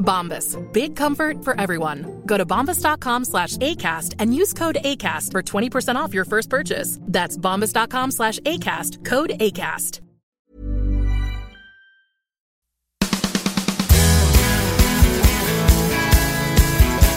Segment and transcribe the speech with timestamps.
[0.00, 0.56] Bombas.
[0.72, 2.22] Big comfort for everyone.
[2.26, 6.98] Go to bombas.com slash ACAST and use code ACAST for 20% off your first purchase.
[7.02, 9.04] That's bombas.com slash ACAST.
[9.04, 10.00] Code ACAST.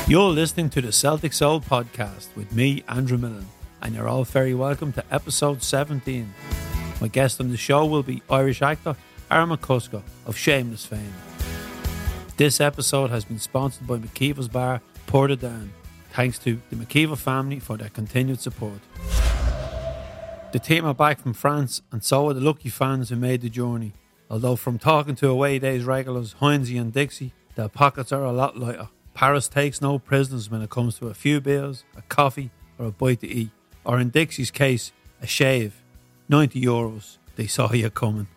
[0.06, 3.48] You're listening to the Celtic Soul podcast with me, Andrew Millen,
[3.82, 6.32] and you're all very welcome to episode 17.
[7.00, 8.98] My guest on the show will be Irish actor
[9.32, 11.14] Aaron McCusker of Shameless fame.
[12.36, 15.70] This episode has been sponsored by McKeever's Bar, Portadown.
[16.14, 18.80] Thanks to the McKeever family for their continued support.
[20.52, 23.50] The team are back from France, and so are the lucky fans who made the
[23.50, 23.94] journey.
[24.32, 28.58] Although, from talking to away days regulars Heinze and Dixie, their pockets are a lot
[28.58, 28.90] lighter.
[29.14, 32.50] Paris takes no prisoners when it comes to a few beers, a coffee,
[32.80, 33.52] or a bite to eat.
[33.86, 34.92] Or in Dixie's case,
[35.22, 35.84] a shave.
[36.30, 37.18] 90 euros.
[37.36, 38.28] They saw you coming.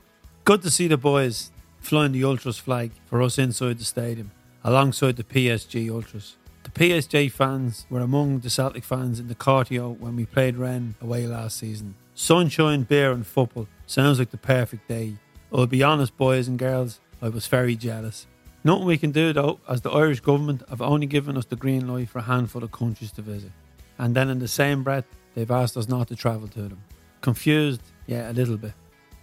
[0.44, 1.50] Good to see the boys
[1.86, 4.32] flying the Ultras flag for us inside the stadium,
[4.64, 6.36] alongside the PSG Ultras.
[6.64, 10.97] The PSG fans were among the Celtic fans in the Corteo when we played Rennes
[11.00, 11.94] away last season.
[12.14, 15.14] Sunshine, beer, and football sounds like the perfect day.
[15.52, 18.26] I'll be honest, boys and girls, I was very jealous.
[18.64, 21.86] Nothing we can do though, as the Irish government have only given us the green
[21.86, 23.53] light for a handful of countries to visit.
[23.97, 25.04] And then in the same breath,
[25.34, 26.82] they've asked us not to travel to them.
[27.20, 28.72] Confused, yeah, a little bit.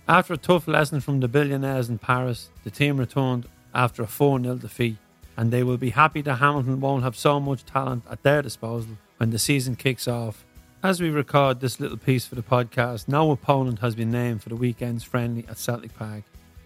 [0.07, 4.41] After a tough lesson from the billionaires in Paris, the team returned after a 4
[4.41, 4.97] 0 defeat,
[5.37, 8.97] and they will be happy that Hamilton won't have so much talent at their disposal
[9.15, 10.43] when the season kicks off.
[10.83, 14.49] As we record this little piece for the podcast, no opponent has been named for
[14.49, 16.23] the weekend's friendly at Celtic Park,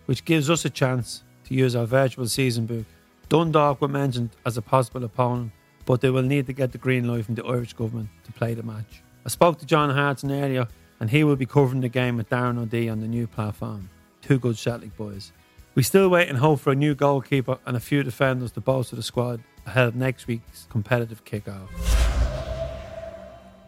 [0.08, 2.88] which gives us a chance to use our virtual season book.
[3.30, 5.52] Dundalk were mentioned as a possible opponent,
[5.86, 8.56] but they will need to get the green light from the Irish government to play
[8.56, 9.03] the match.
[9.24, 10.68] I spoke to John Hartson earlier,
[11.00, 13.90] and he will be covering the game with Darren O'Dea on the new platform.
[14.22, 15.31] Two good Shetland boys.
[15.75, 18.96] We still wait and hope for a new goalkeeper and a few defenders to bolster
[18.96, 21.69] the squad ahead of next week's competitive kick-off.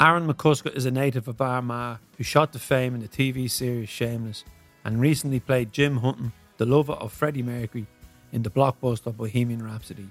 [0.01, 3.89] Aaron McCusker is a native of Armagh who shot to fame in the TV series
[3.89, 4.45] Shameless
[4.85, 7.85] and recently played Jim Hutton, the lover of Freddie Mercury,
[8.31, 10.09] in the blockbuster Bohemian Rhapsody.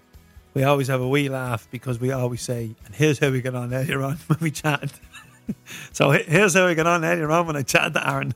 [0.54, 3.54] We always have a wee laugh because we always say, and here's how we get
[3.54, 4.92] on earlier on when we chatted.
[5.92, 8.34] so here's how we get on earlier on when I chatted to Aaron.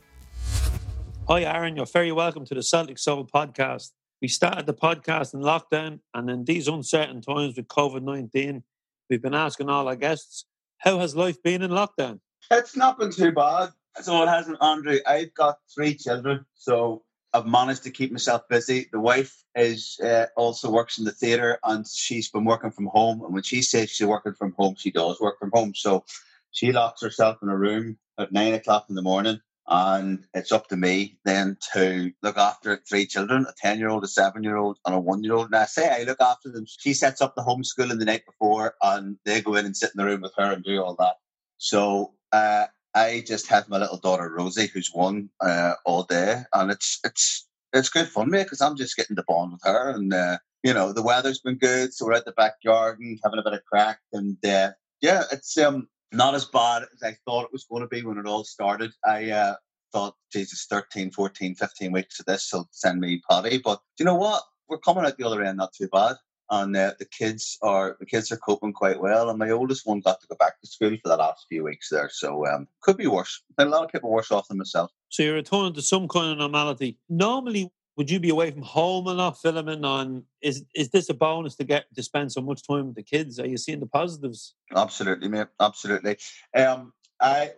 [1.29, 1.77] Hi, Aaron.
[1.77, 3.91] You're very welcome to the Celtic Soul podcast.
[4.21, 8.63] We started the podcast in lockdown, and in these uncertain times with COVID 19,
[9.11, 10.45] we've been asking all our guests,
[10.79, 12.21] how has life been in lockdown?
[12.51, 13.71] It's not been too bad.
[14.01, 14.99] So it hasn't, Andrew.
[15.07, 17.03] I've got three children, so
[17.35, 18.89] I've managed to keep myself busy.
[18.91, 23.23] The wife is uh, also works in the theatre, and she's been working from home.
[23.23, 25.75] And when she says she's working from home, she does work from home.
[25.75, 26.05] So
[26.53, 30.69] she locks herself in a room at nine o'clock in the morning, and it's up
[30.69, 35.47] to me then to look after three children: a ten-year-old, a seven-year-old, and a one-year-old.
[35.47, 36.67] And I say I look after them.
[36.67, 39.99] She sets up the homeschooling the night before, and they go in and sit in
[39.99, 41.17] the room with her and do all that.
[41.59, 42.15] So.
[42.33, 47.01] Uh, I just have my little daughter Rosie, who's one uh, all day, and it's
[47.05, 50.39] it's it's good fun, mate, because I'm just getting to bond with her, and uh,
[50.63, 53.55] you know the weather's been good, so we're at the backyard and having a bit
[53.55, 57.65] of crack, and uh, yeah, it's um not as bad as I thought it was
[57.65, 58.93] going to be when it all started.
[59.05, 59.55] I uh,
[59.93, 64.17] thought, Jesus, 13, 14, 15 weeks of this will send me potty, but you know
[64.17, 64.43] what?
[64.69, 66.17] We're coming out the other end not too bad
[66.53, 69.31] and uh, the kids are the kids are coping quite well.
[69.31, 71.89] And my oldest one got to go back to school for the last few weeks
[71.91, 73.43] there, so um, could be worse.
[73.59, 74.91] A lot of people worse off than myself.
[75.09, 76.99] So you're returning to some kind of normality.
[77.09, 80.25] Normally, would you be away from home lot filming on?
[80.41, 83.39] Is is this a bonus to get to spend so much time with the kids?
[83.39, 84.55] Are you seeing the positives?
[84.75, 85.49] Absolutely, mate.
[85.61, 86.17] Absolutely.
[86.57, 87.53] Um, I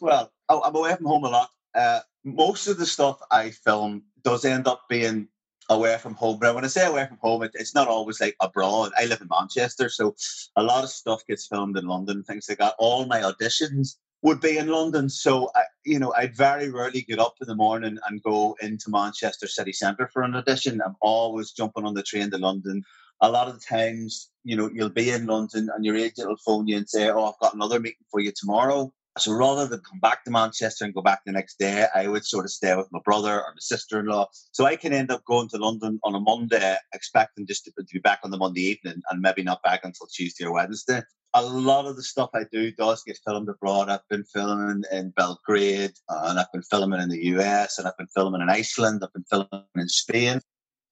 [0.00, 1.50] well, I'm away from home a lot.
[1.74, 5.28] Uh, most of the stuff I film does end up being
[5.70, 6.38] away from home.
[6.40, 8.92] But when I say away from home, it, it's not always like abroad.
[8.98, 10.14] I live in Manchester, so
[10.56, 12.74] a lot of stuff gets filmed in London, things like that.
[12.78, 17.18] All my auditions would be in London, so I, you know, I'd very rarely get
[17.18, 20.80] up in the morning and go into Manchester city centre for an audition.
[20.84, 22.82] I'm always jumping on the train to London.
[23.20, 26.36] A lot of the times, you know, you'll be in London and your agent will
[26.44, 29.80] phone you and say, "Oh, I've got another meeting for you tomorrow." So rather than
[29.80, 32.74] come back to Manchester and go back the next day, I would sort of stay
[32.76, 34.28] with my brother or my sister in law.
[34.52, 37.84] So I can end up going to London on a Monday, expecting just to, to
[37.92, 41.02] be back on the Monday evening and maybe not back until Tuesday or Wednesday.
[41.34, 43.88] A lot of the stuff I do does get filmed abroad.
[43.90, 48.08] I've been filming in Belgrade and I've been filming in the US and I've been
[48.08, 49.02] filming in Iceland.
[49.02, 50.40] I've been filming in Spain.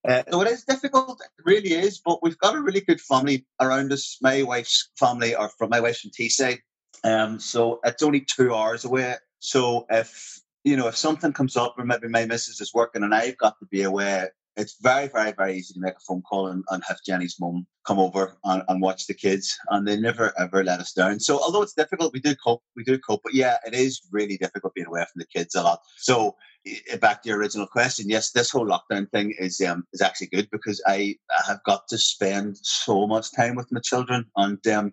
[0.06, 3.44] Uh, so it is difficult, it really is, but we've got a really good family
[3.61, 4.19] around us.
[4.23, 6.61] My wife's family are from my wife's from Teesside,
[7.03, 9.17] um, so it's only two hours away.
[9.41, 13.12] So if you know if something comes up, or maybe my missus is working and
[13.12, 16.49] I've got to be away, it's very, very, very easy to make a phone call
[16.49, 20.32] and, and have Jenny's mum come over and, and watch the kids, and they never
[20.38, 21.20] ever let us down.
[21.20, 22.62] So although it's difficult, we do cope.
[22.75, 25.62] We do cope, but yeah, it is really difficult being away from the kids a
[25.62, 25.81] lot.
[25.99, 26.37] So
[27.00, 30.49] back to your original question, yes, this whole lockdown thing is um, is actually good
[30.50, 31.17] because I
[31.47, 34.93] have got to spend so much time with my children, and um,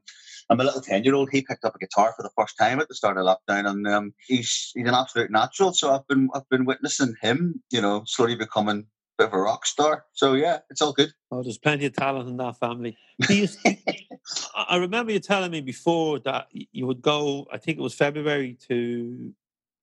[0.50, 1.30] I'm a little ten year old.
[1.32, 3.88] He picked up a guitar for the first time at the start of lockdown, and
[3.88, 5.74] um, he's he's an absolute natural.
[5.74, 8.86] So I've been I've been witnessing him, you know, slowly becoming
[9.24, 10.06] bit of a rock star.
[10.14, 11.12] So yeah, it's all good.
[11.32, 12.98] Oh, there's plenty of talent in that family.
[13.28, 13.48] Do you,
[14.56, 17.48] I remember you telling me before that you would go.
[17.52, 19.34] I think it was February to,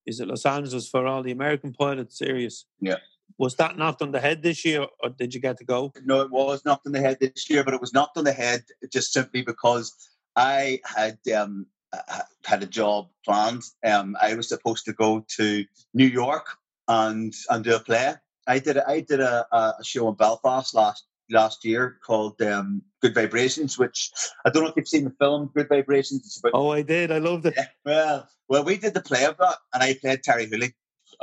[0.07, 2.67] is it Los Angeles for all the American Pilot series?
[2.81, 2.97] Yeah.
[3.39, 5.93] Was that knocked on the head this year, or did you get to go?
[6.05, 8.33] No, it was knocked on the head this year, but it was knocked on the
[8.33, 9.95] head just simply because
[10.37, 11.67] I had um,
[12.45, 13.63] had a job planned.
[13.87, 15.65] Um, I was supposed to go to
[15.95, 16.49] New York
[16.89, 18.15] and and do a play.
[18.47, 22.83] I did a, I did a, a show in Belfast last last year called um,
[23.01, 24.11] Good Vibrations, which
[24.45, 26.23] I don't know if you've seen the film Good Vibrations.
[26.27, 27.11] It's about Oh, I did.
[27.13, 27.55] I loved it.
[27.85, 30.75] well, well, we did the play of that, and I played Terry Hooley,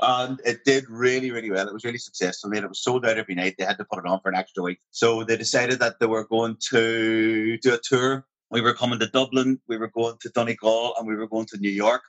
[0.02, 1.68] and it did really, really well.
[1.68, 2.52] It was really successful.
[2.52, 3.56] And it was sold out every night.
[3.58, 6.06] They had to put it on for an extra week, so they decided that they
[6.08, 8.26] were going to do a tour.
[8.50, 11.58] We were coming to Dublin, we were going to Donegal, and we were going to
[11.58, 12.04] New York.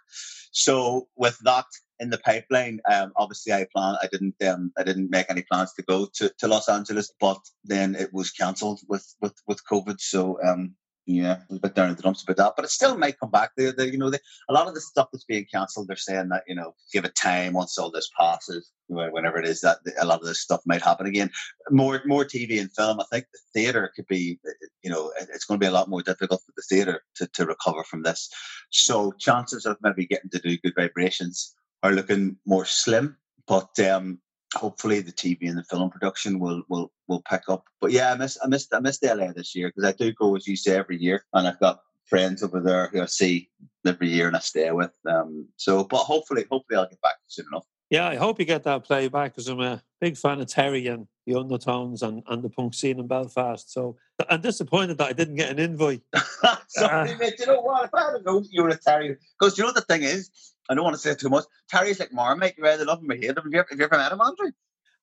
[0.53, 1.67] So with that
[2.01, 3.97] in the pipeline, um, obviously I plan.
[4.03, 4.37] I didn't.
[4.47, 8.13] Um, I didn't make any plans to go to, to Los Angeles, but then it
[8.13, 10.01] was cancelled with with with COVID.
[10.01, 10.75] So um,
[11.09, 12.53] yeah, a bit down in the dumps about that.
[12.55, 13.53] But it still might come back.
[13.57, 14.19] They, they, you know, they,
[14.51, 17.15] a lot of the stuff that's being cancelled, they're saying that you know, give it
[17.15, 20.61] time once all this passes, wh- whenever it is that a lot of this stuff
[20.67, 21.31] might happen again.
[21.71, 23.01] More, more TV and film.
[23.01, 24.39] I think the theatre could be,
[24.83, 27.47] you know, it's going to be a lot more difficult for the theatre to, to
[27.47, 28.29] recover from this.
[28.69, 33.17] So chances of maybe getting to do good vibrations are looking more slim.
[33.47, 34.21] But um,
[34.55, 37.65] hopefully the TV and the film production will will will pick up.
[37.81, 40.37] But yeah, I miss I missed I missed LA this year because I do go
[40.37, 43.51] as you say every year, and I've got friends over there who I see
[43.87, 44.93] every year and I stay with.
[45.07, 47.67] Um, so, but hopefully, hopefully I'll get back soon enough.
[47.91, 50.87] Yeah, I hope you get that play back because I'm a big fan of Terry
[50.89, 53.73] and the undertones and, and the punk scene in Belfast.
[53.73, 53.97] So
[54.29, 56.03] I'm disappointed that I didn't get an invite.
[56.69, 57.35] Sorry, uh, mate.
[57.39, 57.87] You know what?
[57.87, 60.31] If I had known you were a Terry, because you know the thing is,
[60.69, 61.45] I don't want to say too much.
[61.71, 62.57] Terry's like Marmite.
[62.59, 63.37] You either love him or hate him.
[63.37, 64.53] Have you ever, have you ever met him, Andrew?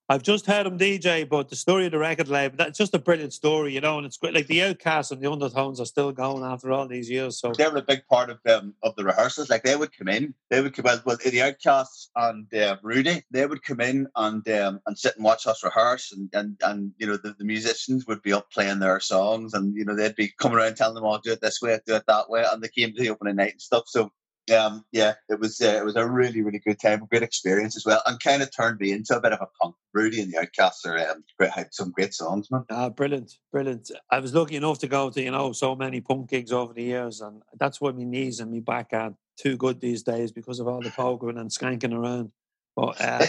[0.08, 2.98] I've just heard him DJ, but the story of the record label, that's just a
[2.98, 4.34] brilliant story, you know, and it's great.
[4.34, 7.40] Like the outcasts and the undertones are still going after all these years.
[7.40, 9.50] So they were a big part of um, of the rehearsals.
[9.50, 13.46] Like they would come in, they would come well, the Outcasts and uh, Rudi, they
[13.46, 17.08] would come in and um, and sit and watch us rehearse, and and, and you
[17.08, 20.32] know the, the musicians would be up playing their songs, and you know they'd be
[20.38, 22.68] coming around telling them, "Oh, do it this way, do it that way," and they
[22.68, 23.84] came to the opening night and stuff.
[23.88, 24.12] So.
[24.52, 27.76] Um, yeah, it was uh, it was a really really good time, a great experience
[27.76, 29.74] as well, and kind of turned me into a bit of a punk.
[29.92, 32.64] Rudi and the Outcasts are um, great, had some great songs, man.
[32.70, 33.90] Ah, brilliant, brilliant.
[34.10, 36.82] I was lucky enough to go to, you know, so many punk gigs over the
[36.82, 40.60] years, and that's why my knees and my back aren't too good these days because
[40.60, 42.30] of all the pokering and skanking around.
[42.74, 43.26] But uh,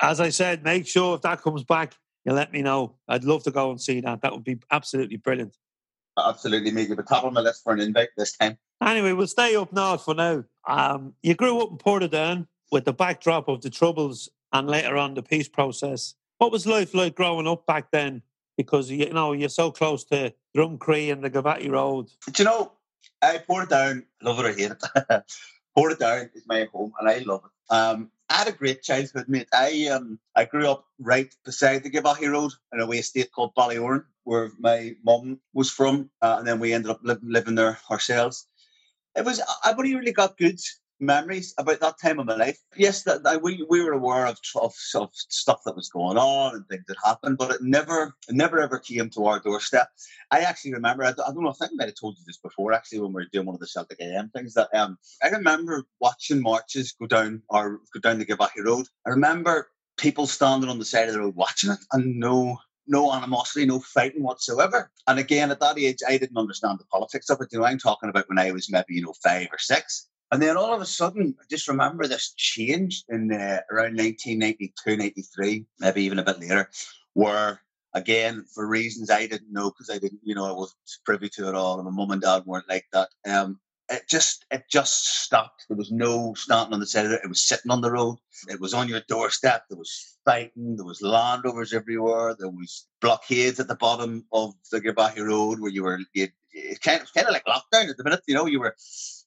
[0.00, 2.96] as I said, make sure if that comes back, you let me know.
[3.08, 4.22] I'd love to go and see that.
[4.22, 5.56] That would be absolutely brilliant.
[6.18, 6.88] Absolutely, mate.
[6.88, 8.58] You're top of my list for an invite this time.
[8.82, 10.44] Anyway, we'll stay up north for now.
[10.66, 15.14] Um, you grew up in Portadown with the backdrop of the Troubles and later on
[15.14, 16.14] the peace process.
[16.38, 18.22] What was life like growing up back then?
[18.56, 22.08] Because you know you're so close to Drumcree and the Garvaghy Road.
[22.32, 22.72] Do you know,
[23.20, 25.22] I Portadown, it love it or hate it.
[25.76, 27.72] Portadown is my home, and I love it.
[27.72, 29.48] Um, I had a great childhood, mate.
[29.52, 33.54] I um I grew up right beside the Garvaghy Road in a wee estate called
[33.54, 37.78] Ballyoran, where my mum was from, uh, and then we ended up li- living there
[37.90, 38.46] ourselves.
[39.16, 40.60] It was I've only really got good
[41.00, 42.58] memories about that time of my life.
[42.76, 46.54] Yes, that, that we we were aware of, of of stuff that was going on
[46.54, 49.88] and things that happened, but it never never ever came to our doorstep.
[50.30, 51.04] I actually remember.
[51.04, 51.50] I, don't know.
[51.50, 52.72] I think I might have told you this before.
[52.72, 55.84] Actually, when we were doing one of the Celtic AM things, that um, I remember
[56.00, 58.86] watching marches go down or go down the Garvaghy Road.
[59.06, 63.12] I remember people standing on the side of the road watching it and no no
[63.12, 64.90] animosity, no fighting whatsoever.
[65.06, 67.48] And again, at that age, I didn't understand the politics of it.
[67.50, 70.08] You know, I'm talking about when I was maybe, you know, five or six.
[70.32, 74.96] And then all of a sudden, I just remember this change in uh, around 1992,
[74.96, 76.68] 93, maybe even a bit later,
[77.14, 77.60] where
[77.94, 81.48] again, for reasons I didn't know because I didn't, you know, I wasn't privy to
[81.48, 83.08] it all, and my mum and dad weren't like that.
[83.26, 85.64] Um, it just it just stopped.
[85.68, 87.20] There was no standing on the side of it.
[87.22, 88.16] It was sitting on the road.
[88.48, 89.64] It was on your doorstep.
[89.68, 90.76] There was fighting.
[90.76, 92.34] There was Land Rovers everywhere.
[92.38, 96.80] There was blockades at the bottom of the Garvaghy Road where you were you, it
[96.80, 98.20] kind of kind of like lockdown at the minute.
[98.26, 98.74] You know, you were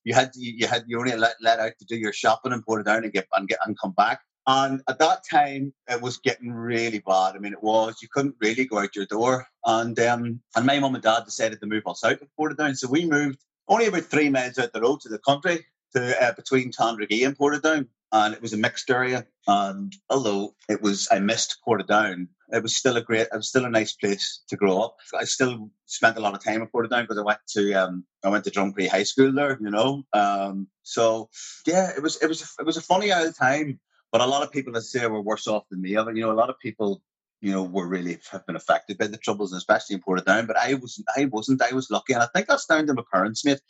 [0.03, 2.81] you had you had you only let, let out to do your shopping and put
[2.81, 4.21] it down and get and get and come back.
[4.47, 7.35] And at that time, it was getting really bad.
[7.35, 9.45] I mean, it was you couldn't really go out your door.
[9.65, 12.89] And um, and my mum and dad decided to move us out of Portadown, so
[12.89, 16.71] we moved only about three miles out the road to the country, to uh, between
[16.71, 19.27] Tandragee and Portadown, and it was a mixed area.
[19.47, 22.27] And although it was, I missed Portadown.
[22.51, 24.97] It was still a great, it was still a nice place to grow up.
[25.17, 28.29] I still spent a lot of time at Portadown because I went to, um, I
[28.29, 30.03] went to Drumcree High School there, you know.
[30.13, 31.29] Um, so
[31.65, 33.79] yeah, it was, it was, it was a funny old time.
[34.11, 35.91] But a lot of people that say were worse off than me.
[35.91, 37.03] You know, a lot of people
[37.41, 40.47] you know, were really have been affected by the troubles, especially in Portadown.
[40.47, 41.07] But I wasn't.
[41.15, 41.61] I wasn't.
[41.61, 43.61] I was lucky, and I think that's down to my parents, mate.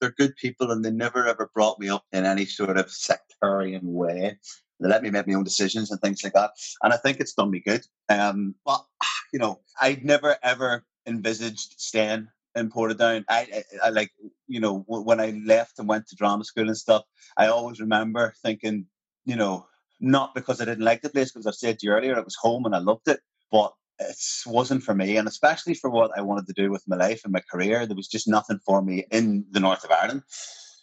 [0.00, 3.92] They're good people, and they never ever brought me up in any sort of sectarian
[3.92, 4.38] way.
[4.80, 6.50] They let me make my own decisions and things like that,
[6.82, 7.86] and I think it's done me good.
[8.08, 8.84] Um, but
[9.32, 13.24] you know, I'd never ever envisaged staying in Portadown.
[13.28, 14.10] I, I, I like,
[14.48, 17.04] you know, when I left and went to drama school and stuff,
[17.36, 18.86] I always remember thinking,
[19.24, 19.66] you know,
[20.00, 22.36] not because I didn't like the place, because I've said to you earlier, it was
[22.36, 23.20] home and I loved it,
[23.52, 24.16] but it
[24.46, 25.16] wasn't for me.
[25.16, 27.96] And especially for what I wanted to do with my life and my career, there
[27.96, 30.22] was just nothing for me in the north of Ireland.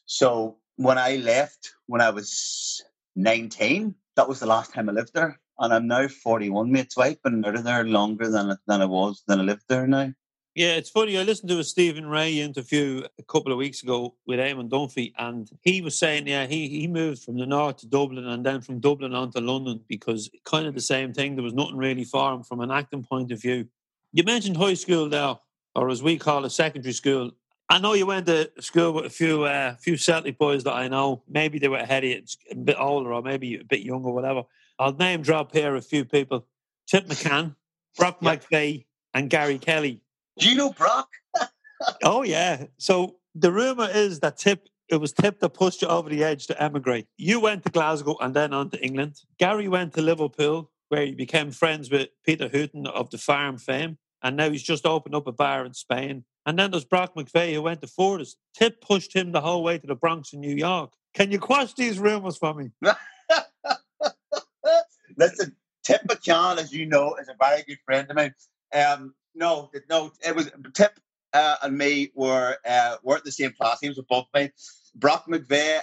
[0.05, 2.81] So when I left, when I was
[3.15, 5.39] 19, that was the last time I lived there.
[5.59, 6.91] And I'm now 41, mate.
[6.91, 9.87] So I've been out of there longer than, than I was, than I lived there
[9.87, 10.13] now.
[10.55, 11.17] Yeah, it's funny.
[11.17, 15.11] I listened to a Stephen Rea interview a couple of weeks ago with Eamon Dunphy,
[15.17, 18.61] and he was saying, yeah, he, he moved from the north to Dublin and then
[18.61, 21.35] from Dublin on to London because kind of the same thing.
[21.35, 23.67] There was nothing really for him from an acting point of view.
[24.11, 25.41] You mentioned high school now,
[25.75, 27.31] or as we call it, secondary school.
[27.73, 30.87] I know you went to school with a few uh, few Celtic boys that I
[30.87, 31.23] know.
[31.27, 34.43] Maybe they were ahead of you, a bit older, or maybe a bit younger, whatever.
[34.77, 36.45] I'll name drop here a few people:
[36.85, 37.55] Tip McCann,
[37.97, 38.43] Brock yep.
[38.43, 40.03] McVeigh, and Gary Kelly.
[40.37, 41.09] Do you know Brock?
[42.03, 42.65] oh yeah.
[42.77, 46.45] So the rumor is that Tip it was Tip that pushed you over the edge
[46.47, 47.07] to emigrate.
[47.17, 49.19] You went to Glasgow and then on to England.
[49.39, 53.97] Gary went to Liverpool, where he became friends with Peter Hooton of the farm fame.
[54.21, 56.23] And now he's just opened up a bar in Spain.
[56.45, 58.35] And then there's Brock McVeigh who went to Fortis.
[58.53, 60.93] Tip pushed him the whole way to the Bronx in New York.
[61.13, 62.71] Can you quash these rumors for me?
[65.17, 68.33] Listen, Tip McCann, as you know, is a very good friend of mine.
[68.73, 70.99] Um, no, no, it was Tip
[71.33, 73.79] uh, and me were uh, weren't the same class.
[73.81, 74.51] He was above me.
[74.95, 75.81] Brock McVeigh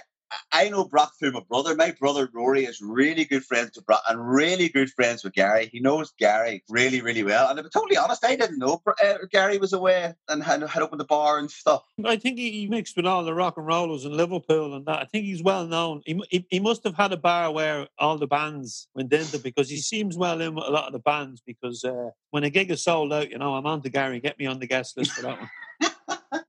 [0.51, 1.75] I know Brock through my brother.
[1.75, 5.69] My brother Rory is really good friends with Brock and really good friends with Gary.
[5.71, 7.49] He knows Gary really, really well.
[7.49, 10.83] And to be totally honest, I didn't know uh, Gary was away and had, had
[10.83, 11.83] opened the bar and stuff.
[12.05, 14.99] I think he mixed with all the rock and rollers in Liverpool and that.
[14.99, 16.01] I think he's well known.
[16.05, 19.69] He, he, he must have had a bar where all the bands went into because
[19.69, 22.71] he seems well in with a lot of the bands because uh, when a gig
[22.71, 24.19] is sold out, you know, I'm on to Gary.
[24.19, 25.49] Get me on the guest list for that one.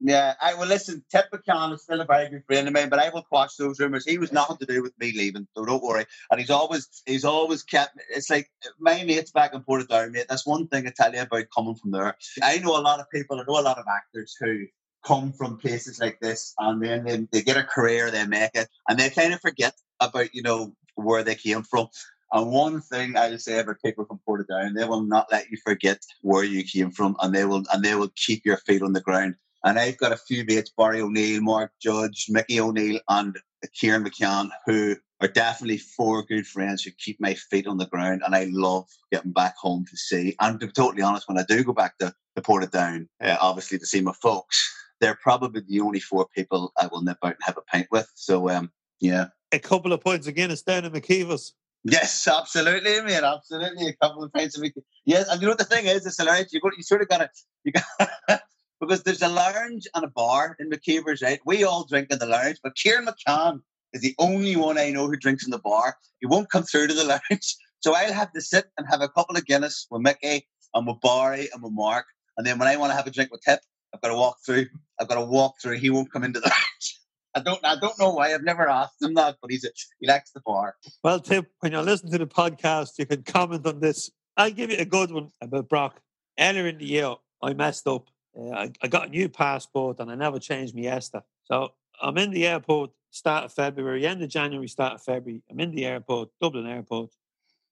[0.01, 1.05] Yeah, I will listen.
[1.11, 3.81] Tip McCann is still a very good friend of mine, but I will quash those
[3.81, 4.05] rumors.
[4.07, 6.07] He was nothing to do with me leaving, so don't worry.
[6.31, 7.99] And he's always he's always kept.
[8.11, 8.49] It's like
[8.79, 10.27] my mates back in Portadown, mate.
[10.29, 12.17] That's one thing I tell you about coming from there.
[12.43, 13.41] I know a lot of people.
[13.41, 14.67] I know a lot of actors who
[15.05, 18.69] come from places like this, and then they, they get a career, they make it,
[18.89, 21.89] and they kind of forget about you know where they came from.
[22.33, 25.99] And one thing I'll say about people from Portadown, they will not let you forget
[26.23, 29.01] where you came from, and they will and they will keep your feet on the
[29.01, 29.35] ground.
[29.65, 33.39] And I've got a few mates, Barry O'Neill, Mark Judge, Mickey O'Neill, and
[33.75, 38.23] Kieran McCann, who are definitely four good friends who keep my feet on the ground.
[38.25, 40.35] And I love getting back home to see.
[40.41, 43.79] And to be totally honest, when I do go back to, to Portadown, uh, obviously
[43.79, 47.43] to see my folks, they're probably the only four people I will nip out and
[47.43, 48.11] have a pint with.
[48.15, 51.53] So, um, yeah, a couple of points again, it's down in McKeever's.
[51.85, 53.25] Yes, absolutely, mate.
[53.25, 54.75] Absolutely, a couple of pints a week.
[55.05, 56.53] Yes, and you know what the thing is, it's hilarious.
[56.53, 57.29] You go, you sort of gotta,
[57.65, 57.85] you got
[58.83, 61.39] because there's a lounge and a bar in McKeever's, right?
[61.47, 63.61] We all drink in the lounge, but Kieran McCann
[63.93, 65.97] is the only one I know who drinks in the bar.
[66.19, 69.09] He won't come through to the lounge, so I'll have to sit and have a
[69.09, 72.77] couple of Guinness with Mickey and with Barry and with Mark, and then when I
[72.77, 73.61] want to have a drink with Tip,
[73.95, 74.67] I've got to walk through.
[75.01, 75.77] I've got to walk through.
[75.77, 77.01] He won't come into the lounge.
[77.37, 77.65] I don't.
[77.65, 78.35] I don't know why.
[78.35, 79.69] I've never asked him that, but he's a,
[80.01, 80.75] he likes the bar.
[81.05, 84.11] Well, Tip, when you listen to the podcast, you can comment on this.
[84.37, 86.01] I'll give you a good one about Brock.
[86.39, 88.09] Earlier in the year, I messed up.
[88.37, 91.23] Uh, I, I got a new passport and I never changed my ESTA.
[91.45, 95.43] So I'm in the airport start of February, end of January, start of February.
[95.51, 97.11] I'm in the airport, Dublin Airport,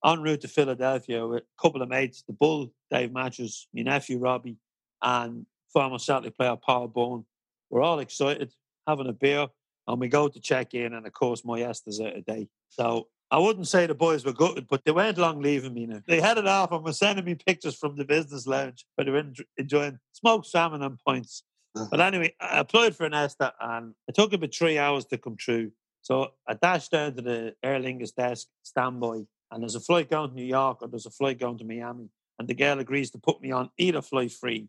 [0.05, 4.19] en route to Philadelphia with a couple of mates, the Bull, Dave Matthews, my nephew
[4.19, 4.57] Robbie,
[5.01, 7.25] and former Celtic player Paul Bone.
[7.69, 8.53] We're all excited
[8.87, 9.47] having a beer,
[9.87, 12.47] and we go to check in, and of course, my Esta's out a day.
[12.69, 16.01] So I wouldn't say the boys were good, but they weren't long leaving me now.
[16.05, 19.23] They headed off and were sending me pictures from the business lounge where they were
[19.57, 21.43] enjoying smoked salmon and points.
[21.73, 25.37] But anyway, I applied for an ESTA and it took about three hours to come
[25.37, 25.71] through.
[26.01, 30.31] So I dashed down to the Aer Lingus desk, standby, and there's a flight going
[30.31, 32.09] to New York or there's a flight going to Miami.
[32.37, 34.67] And the girl agrees to put me on either flight free.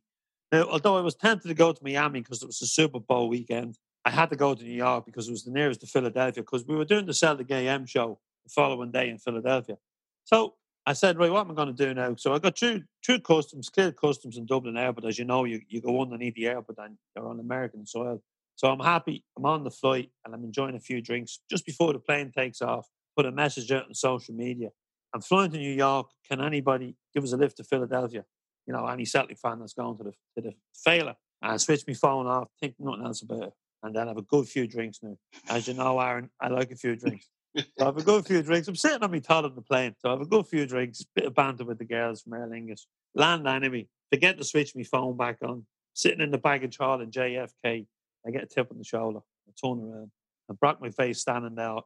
[0.52, 3.28] Now, although I was tempted to go to Miami because it was a Super Bowl
[3.28, 6.44] weekend, I had to go to New York because it was the nearest to Philadelphia
[6.44, 9.76] because we were doing the Celtic AM show the following day in Philadelphia.
[10.24, 10.54] So
[10.86, 12.14] I said, right, what am I going to do now?
[12.16, 15.04] So I got through, through customs, cleared customs in Dublin Airport.
[15.04, 18.22] As you know, you, you go underneath the airport and you're on American soil.
[18.56, 19.24] So I'm happy.
[19.36, 21.40] I'm on the flight and I'm enjoying a few drinks.
[21.50, 24.70] Just before the plane takes off, put a message out on social media.
[25.14, 26.08] I'm flying to New York.
[26.28, 28.24] Can anybody give us a lift to Philadelphia?
[28.66, 31.14] You know, any Celtic fan that's going to the, to the failure.
[31.42, 33.52] And I switch my phone off, think nothing else about it.
[33.82, 35.16] And then have a good few drinks now.
[35.48, 37.28] As you know, Aaron, I like a few drinks.
[37.56, 38.68] So I have a good few drinks.
[38.68, 39.94] I'm sitting on my toilet on the plane.
[39.98, 42.48] So I have a good few drinks, bit of banter with the girls from Aer
[42.48, 42.86] Lingus.
[43.14, 43.88] Land anyway.
[44.10, 45.66] Forget to switch my phone back on.
[45.94, 47.86] Sitting in the baggage hall in JFK.
[48.26, 49.20] I get a tip on the shoulder.
[49.46, 50.10] I turn around
[50.48, 51.76] and Brock McVeigh's standing there,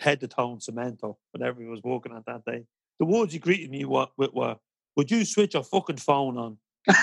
[0.00, 2.64] head to toe in cement or whatever he was walking at that day.
[2.98, 4.56] The words he greeted me with were,
[4.96, 6.58] Would you switch your fucking phone on?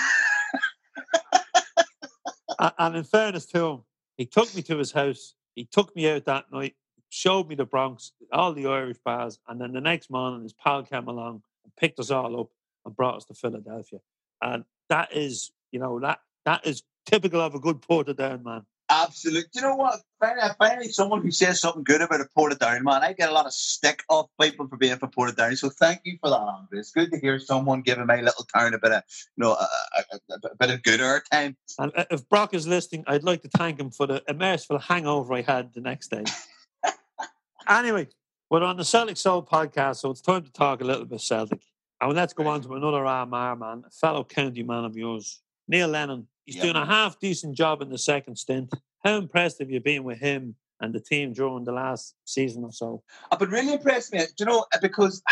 [2.78, 3.82] and in fairness to him,
[4.16, 5.34] he took me to his house.
[5.54, 6.74] He took me out that night
[7.10, 10.82] showed me the Bronx, all the Irish bars, and then the next morning his pal
[10.82, 12.48] came along and picked us all up
[12.84, 14.00] and brought us to Philadelphia.
[14.42, 18.62] And that is, you know, that that is typical of a good Portadown man.
[18.90, 19.50] Absolutely.
[19.54, 20.00] You know what?
[20.18, 23.02] Finally, finally, someone who says something good about a Portadown man.
[23.02, 25.58] I get a lot of stick off people for being from Portadown.
[25.58, 26.78] So thank you for that, Andrew.
[26.78, 29.02] It's good to hear someone giving my little town a bit of,
[29.36, 29.68] you know, a,
[29.98, 31.56] a, a, bit of good airtime.
[31.78, 35.34] And uh, if Brock is listening, I'd like to thank him for the immersive hangover
[35.34, 36.24] I had the next day.
[37.68, 38.08] Anyway,
[38.48, 41.60] we're on the Celtic Soul podcast, so it's time to talk a little bit Celtic.
[42.00, 45.88] And let's go on to another Armagh man, a fellow county man of yours, Neil
[45.88, 46.26] Lennon.
[46.46, 48.72] He's doing a half decent job in the second stint.
[49.04, 52.72] How impressed have you been with him and the team during the last season or
[52.72, 53.02] so?
[53.30, 54.32] I've been really impressed, mate.
[54.38, 55.22] Do you know, because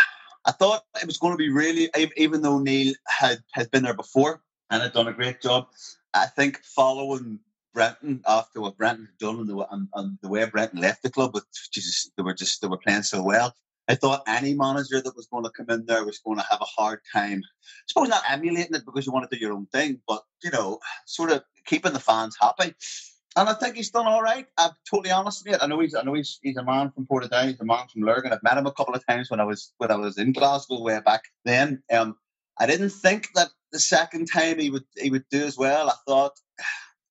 [0.45, 3.95] I thought it was going to be really, even though Neil had has been there
[3.95, 5.69] before and had done a great job,
[6.13, 7.39] I think following
[7.77, 11.11] Brendan after what Brendan had done and the, and, and the way Brendan left the
[11.11, 13.55] club, but Jesus, they were just they were playing so well.
[13.87, 16.61] I thought any manager that was going to come in there was going to have
[16.63, 17.43] a hard time.
[17.45, 20.51] I suppose not emulating it because you want to do your own thing, but you
[20.51, 22.75] know, sort of keeping the fans happy.
[23.37, 24.47] And I think he's done all right.
[24.57, 25.59] I'm totally honest with you.
[25.61, 28.03] I know he's I know he's he's a man from Portadown, he's a man from
[28.03, 28.33] Lurgan.
[28.33, 30.81] I've met him a couple of times when I was when I was in Glasgow
[30.81, 31.83] way back then.
[31.93, 32.17] Um,
[32.59, 35.91] I didn't think that the second time he would he would do as well.
[35.91, 36.33] I thought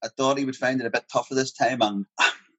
[0.06, 2.06] I thought he would find it a bit tougher this time, and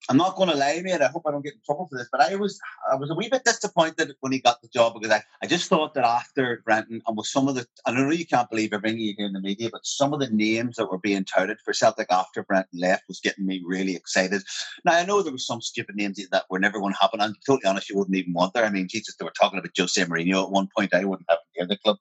[0.08, 1.00] I'm not going to lie, mate.
[1.00, 3.14] I hope I don't get in trouble for this, but I was I was a
[3.14, 6.62] wee bit disappointed when he got the job because I, I just thought that after
[6.64, 9.32] Brendan and with some of the I know you can't believe everything you hear in
[9.32, 12.68] the media, but some of the names that were being touted for Celtic after Brendan
[12.80, 14.42] left was getting me really excited.
[14.84, 17.20] Now I know there was some stupid names that were never going to happen.
[17.20, 18.64] I'm totally honest, you wouldn't even want there.
[18.64, 20.94] I mean, Jesus, they were talking about Jose Mourinho at one point.
[20.94, 21.96] I wouldn't have him near the club,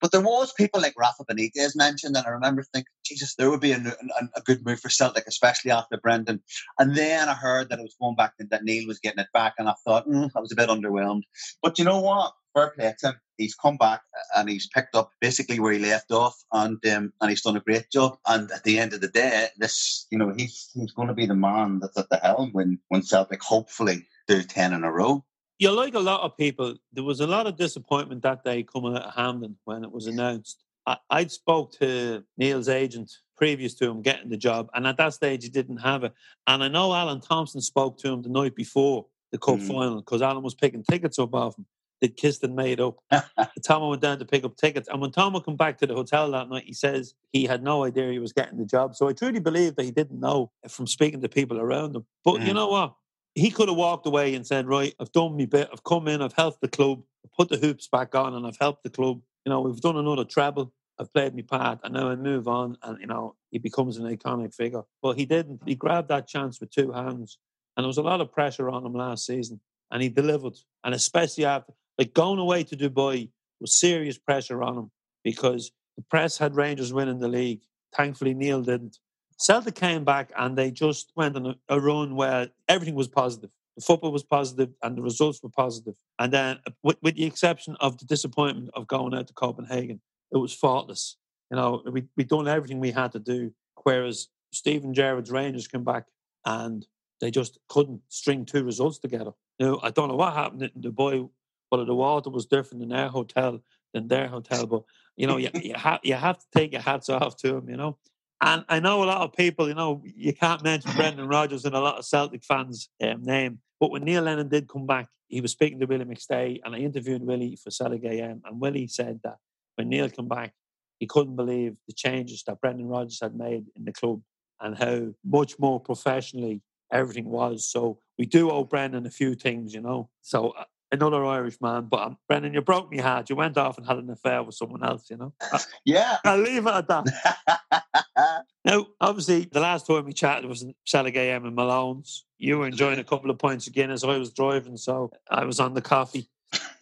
[0.00, 3.60] but there was people like Rafa Benitez mentioned, and I remember thinking, Jesus, there would
[3.60, 6.40] be a, a, a good move for Celtic, especially after Brendan.
[6.78, 9.54] And then I heard that it was going back that Neil was getting it back,
[9.58, 11.22] and I thought mm, I was a bit underwhelmed.
[11.62, 12.32] But you know what?
[12.54, 13.14] Fair play to him.
[13.36, 14.02] He's come back
[14.36, 17.60] and he's picked up basically where he left off, and um, and he's done a
[17.60, 18.18] great job.
[18.26, 21.26] And at the end of the day, this you know he's he's going to be
[21.26, 25.24] the man that's at the helm when when Celtic hopefully do ten in a row.
[25.58, 26.74] you're like a lot of people.
[26.92, 30.06] There was a lot of disappointment that day coming out of Hampden when it was
[30.06, 30.62] announced.
[30.86, 34.68] I, I'd spoke to Neil's agent previous to him getting the job.
[34.74, 36.12] And at that stage, he didn't have it.
[36.46, 39.66] And I know Alan Thompson spoke to him the night before the cup Mhm.
[39.68, 41.64] final because Alan was picking tickets up off him.
[42.02, 42.96] They'd kissed and made up.
[43.64, 44.88] Tomo went down to pick up tickets.
[44.90, 47.84] And when Tomo come back to the hotel that night, he says he had no
[47.84, 48.94] idea he was getting the job.
[48.94, 52.04] So I truly believe that he didn't know from speaking to people around him.
[52.22, 52.56] But you Mm.
[52.56, 52.94] know what?
[53.34, 55.68] He could have walked away and said, Right, I've done my bit.
[55.72, 58.58] I've come in, I've helped the club, I've put the hoops back on, and I've
[58.60, 59.22] helped the club.
[59.46, 60.72] You know, we've done another treble.
[61.00, 64.04] I've played my part, and now I move on, and you know, he becomes an
[64.04, 64.82] iconic figure.
[65.02, 65.62] But he didn't.
[65.64, 67.38] He grabbed that chance with two hands,
[67.76, 69.60] and there was a lot of pressure on him last season,
[69.90, 70.58] and he delivered.
[70.84, 74.90] And especially after, like going away to Dubai, was serious pressure on him
[75.24, 77.62] because the press had Rangers winning the league.
[77.96, 78.98] Thankfully, Neil didn't.
[79.38, 83.50] Celtic came back and they just went on a, run where everything was positive.
[83.76, 85.94] The football was positive and the results were positive.
[86.18, 90.00] And then, with, with the exception of the disappointment of going out to Copenhagen,
[90.32, 91.16] it was faultless.
[91.50, 93.52] You know, we we done everything we had to do.
[93.82, 96.04] Whereas Steven Gerrard's Rangers came back
[96.44, 96.86] and
[97.20, 99.32] they just couldn't string two results together.
[99.58, 101.28] Now, I don't know what happened in Dubai,
[101.68, 103.60] whether the water was different in our hotel
[103.92, 104.82] than their hotel, but
[105.16, 107.76] you know, you you, ha- you have to take your hats off to them, you
[107.76, 107.98] know.
[108.42, 111.74] And I know a lot of people, you know, you can't mention Brendan Rodgers and
[111.74, 113.58] a lot of Celtic fans' um, name.
[113.78, 116.78] But when Neil Lennon did come back, he was speaking to Willie McStay, and I
[116.78, 119.36] interviewed Willie for Celtic AM, and Willie said that
[119.80, 120.52] when Neil came back,
[120.98, 124.20] he couldn't believe the changes that Brendan Rodgers had made in the club
[124.60, 126.60] and how much more professionally
[126.92, 127.66] everything was.
[127.66, 130.10] So we do owe Brendan a few things, you know.
[130.20, 133.30] So uh, another Irish man, but um, Brendan, you broke my heart.
[133.30, 135.32] You went off and had an affair with someone else, you know.
[135.40, 136.18] I- Yeah.
[136.26, 138.44] I'll leave it at that.
[138.62, 142.26] Now, obviously, the last time we chatted was in Celtic AM in Malone's.
[142.36, 144.04] You were enjoying a couple of pints of Guinness.
[144.04, 146.28] I was driving, so I was on the coffee.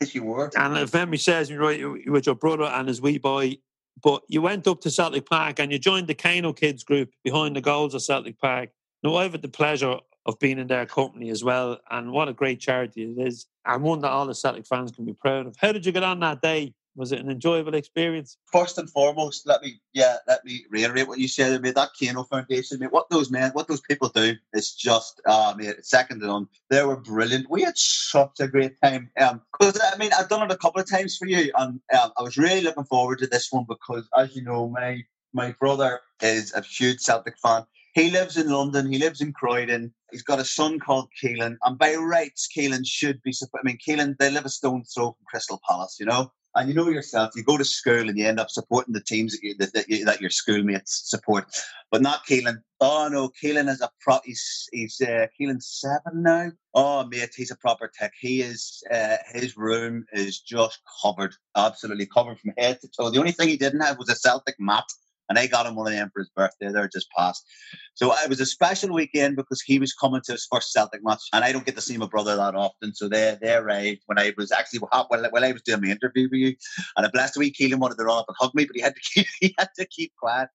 [0.00, 0.50] Yes, you were.
[0.56, 3.58] And if memory serves me right, you were with your brother and his wee boy.
[4.00, 7.56] But you went up to Celtic Park and you joined the Kano Kids group behind
[7.56, 8.70] the goals of Celtic Park.
[9.02, 11.78] Now, I've had the pleasure of being in their company as well.
[11.90, 13.46] And what a great charity it is.
[13.64, 15.56] And one that all the Celtic fans can be proud of.
[15.58, 16.74] How did you get on that day?
[16.98, 18.36] Was it an enjoyable experience?
[18.50, 21.62] First and foremost, let me yeah, let me reiterate what you said.
[21.62, 25.54] Mate, that Kano Foundation, mate, what those men, what those people do is just uh
[25.56, 26.48] mate, second to none.
[26.70, 27.48] They were brilliant.
[27.48, 29.10] We had such a great time.
[29.20, 32.12] Um, because I mean, I've done it a couple of times for you, and um,
[32.18, 36.00] I was really looking forward to this one because, as you know, my my brother
[36.20, 37.62] is a huge Celtic fan.
[37.94, 38.90] He lives in London.
[38.90, 39.94] He lives in Croydon.
[40.10, 43.32] He's got a son called Keelan, and by rights, Keelan should be.
[43.54, 46.32] I mean, Keelan they live a stone's throw from Crystal Palace, you know.
[46.54, 49.32] And you know yourself, you go to school and you end up supporting the teams
[49.32, 51.44] that, you, that, you, that your schoolmates support,
[51.90, 52.62] but not Keelan.
[52.80, 54.18] Oh no, Keelan is a pro.
[54.24, 56.50] He's he's uh, Keelan's seven now.
[56.74, 58.12] Oh mate, he's a proper tech.
[58.18, 58.82] He is.
[58.90, 63.10] Uh, his room is just covered, absolutely covered from head to toe.
[63.10, 64.86] The only thing he didn't have was a Celtic mat,
[65.28, 66.70] and I got him one of them for his birthday.
[66.72, 67.46] They're just passed.
[67.94, 71.22] So it was a special weekend because he was coming to his first Celtic match,
[71.32, 72.94] and I don't get to see my brother that often.
[72.94, 76.28] So they they arrived when I was actually while, while I was doing my interview
[76.30, 76.54] with you,
[76.96, 78.94] and a blessed week Keelan wanted to run up and hug me, but he had
[78.94, 80.48] to keep he had to keep quiet.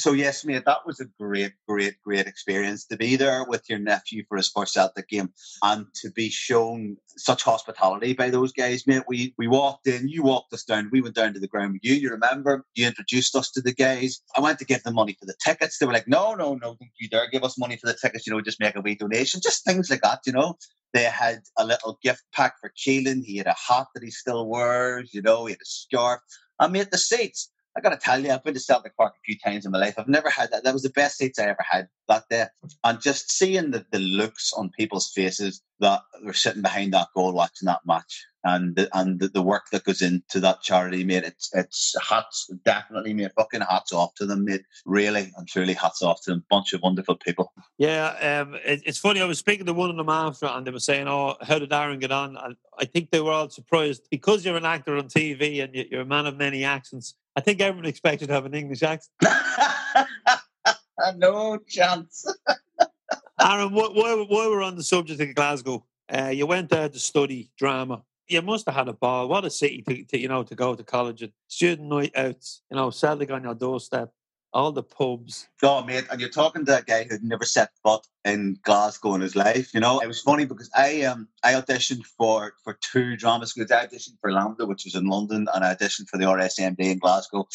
[0.00, 3.78] So yes, mate, that was a great, great, great experience to be there with your
[3.78, 5.28] nephew for his first Celtic game
[5.62, 9.02] and to be shown such hospitality by those guys, mate.
[9.06, 11.84] We we walked in, you walked us down, we went down to the ground with
[11.84, 11.92] you.
[11.92, 12.64] You remember?
[12.74, 14.22] You introduced us to the guys.
[14.34, 15.76] I went to give them money for the tickets.
[15.76, 18.26] They were like, "No, no, no, don't you dare give us money for the tickets.
[18.26, 20.20] You know, just make a wee donation, just things like that.
[20.24, 20.56] You know."
[20.94, 23.22] They had a little gift pack for Keelan.
[23.22, 25.12] He had a hat that he still wears.
[25.12, 26.20] You know, he had a scarf.
[26.58, 27.50] I mean, the seats.
[27.76, 29.78] I got to tell you, I've been to Celtic Park a few times in my
[29.78, 29.94] life.
[29.96, 30.64] I've never had that.
[30.64, 32.46] That was the best seats I ever had that day.
[32.82, 37.32] And just seeing the, the looks on people's faces that were sitting behind that goal
[37.32, 41.24] watching that match and the, and the, the work that goes into that charity, mate,
[41.24, 44.62] it's, it's hats, definitely, mate, fucking hats off to them, mate.
[44.84, 46.44] Really and truly hats off to them.
[46.50, 47.52] Bunch of wonderful people.
[47.78, 49.20] Yeah, um, it, it's funny.
[49.20, 51.72] I was speaking to one of them after, and they were saying, "Oh, how did
[51.72, 55.08] Aaron get on?" And I think they were all surprised because you're an actor on
[55.08, 57.14] TV and you- you're a man of many accents.
[57.36, 59.12] I think everyone expected to have an English accent.
[61.16, 62.26] no chance.
[63.40, 65.84] Aaron, why, why, why we're on the subject of Glasgow?
[66.12, 68.02] Uh, you went there to study drama.
[68.28, 69.28] You must have had a ball.
[69.28, 72.62] What a city to, to you know to go to college and student night outs.
[72.70, 74.10] You know, Celtic on your doorstep,
[74.52, 75.48] all the pubs.
[75.62, 79.20] Oh, mate, and you're talking to a guy who'd never set foot in Glasgow in
[79.20, 79.72] his life.
[79.74, 83.70] You know, it was funny because I um I auditioned for for two drama schools.
[83.70, 86.98] I auditioned for LAMDA, which was in London, and I auditioned for the RSAMD in
[86.98, 87.46] Glasgow.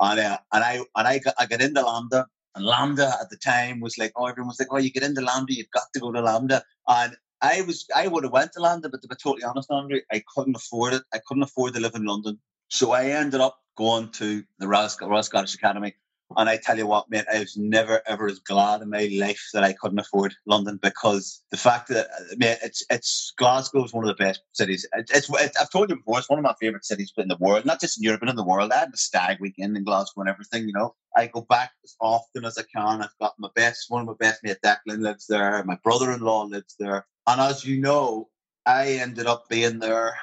[0.00, 3.36] And uh, and I and I got I got into LAMDA, and LAMDA at the
[3.36, 6.00] time was like, oh, everyone was like, oh, you get into LAMDA, you've got to
[6.00, 7.16] go to LAMDA, and.
[7.42, 10.22] I was I would have went to LAMDA, but to be totally honest, Andrew, I
[10.34, 11.02] couldn't afford it.
[11.12, 12.38] I couldn't afford to live in London,
[12.68, 15.94] so I ended up going to the Royal, Sc- Royal Scottish Academy
[16.36, 19.42] And I tell you what, mate, I was never ever as glad in my life
[19.52, 23.92] that I couldn't afford London because the fact that, uh, mate, it's it's Glasgow is
[23.92, 24.86] one of the best cities.
[24.94, 27.80] It's, I've told you before, it's one of my favorite cities in the world, not
[27.80, 28.72] just in Europe, but in the world.
[28.72, 30.94] I had the stag weekend in Glasgow and everything, you know.
[31.16, 33.02] I go back as often as I can.
[33.02, 35.62] I've got my best, one of my best mate, Declan, lives there.
[35.64, 37.06] My brother-in-law lives there.
[37.26, 38.28] And as you know,
[38.66, 40.16] I ended up being there,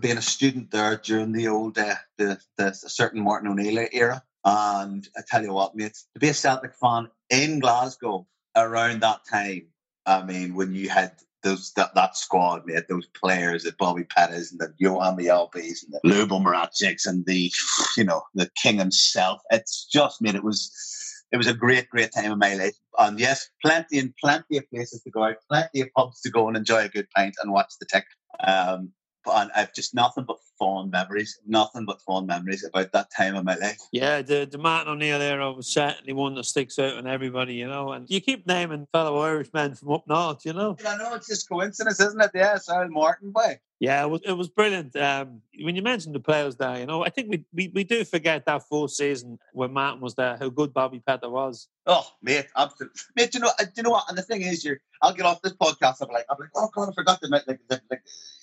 [0.00, 4.22] being a student there during the old, uh, the, the certain Martin O'Neill era.
[4.44, 8.26] And I tell you what, mate, to be a Celtic fan in Glasgow
[8.56, 9.66] around that time,
[10.06, 14.50] I mean, when you had those that, that squad, mate, those players, the Bobby Pettas
[14.50, 17.50] and the Johan Mjällbys and the Lubo Moravciks and the,
[17.96, 19.40] you know, the king himself.
[19.50, 20.70] It's just, mate, it was
[21.32, 22.74] it was a great, great time in my life.
[22.98, 26.48] And yes, plenty and plenty of places to go out, plenty of pubs to go
[26.48, 28.04] and enjoy a good pint and watch the tick.
[28.44, 28.92] Um,
[29.32, 33.44] and I've just nothing but fond memories, nothing but fond memories about that time of
[33.44, 33.78] my life.
[33.92, 37.66] Yeah, the, the Martin O'Neill era was certainly one that sticks out on everybody, you
[37.66, 37.92] know.
[37.92, 40.76] And you keep naming fellow Irishmen from up north, you know.
[40.86, 42.30] I know it's just coincidence, isn't it?
[42.34, 43.58] Yeah, sorry, Martin boy.
[43.80, 44.94] Yeah, it was, it was brilliant.
[44.94, 48.04] Um, when you mentioned the players there, you know, I think we, we, we do
[48.04, 51.66] forget that full season when Martin was there, how good Bobby Petta was.
[51.86, 53.00] Oh, mate, absolutely.
[53.16, 54.04] Mate, you know, uh, you know what?
[54.10, 56.02] And the thing is, you're, I'll get off this podcast.
[56.02, 58.02] I'm like, I'm like, oh God, I forgot to mention, like, like,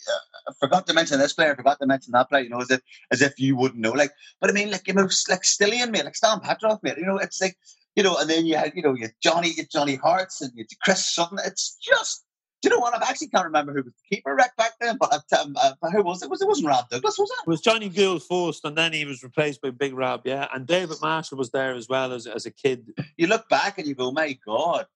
[0.10, 2.44] uh, I forgot to mention this player, I forgot to mention that player.
[2.44, 3.92] You know, as if as if you wouldn't know.
[3.92, 6.98] Like, but I mean, like, you know, like Stiliyan, mate, like Stan Petrov, mate.
[6.98, 7.58] You know, it's like,
[7.96, 10.66] you know, and then you had, you know, you Johnny, you Johnny Hearts and you
[10.82, 11.38] Chris Sutton.
[11.46, 12.26] It's just
[12.62, 12.96] do you know what?
[12.96, 16.02] I actually can't remember who was the keeper right back then, but um, uh, who
[16.02, 16.30] was it?
[16.30, 17.18] Was it wasn't Rob Douglas?
[17.18, 17.44] Was it?
[17.46, 20.22] It was Johnny Gould first, and then he was replaced by Big Rob.
[20.26, 22.94] Yeah, and David Marshall was there as well as as a kid.
[23.18, 24.88] You look back and you go, "My God!"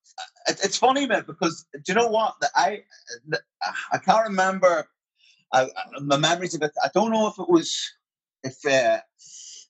[0.47, 2.36] It, it's funny, man, because do you know what?
[2.41, 2.84] That I
[3.91, 4.88] I can't remember
[5.54, 5.67] I,
[6.02, 6.71] my memories of it.
[6.84, 7.80] I don't know if it was
[8.43, 8.65] if.
[8.65, 9.02] Uh,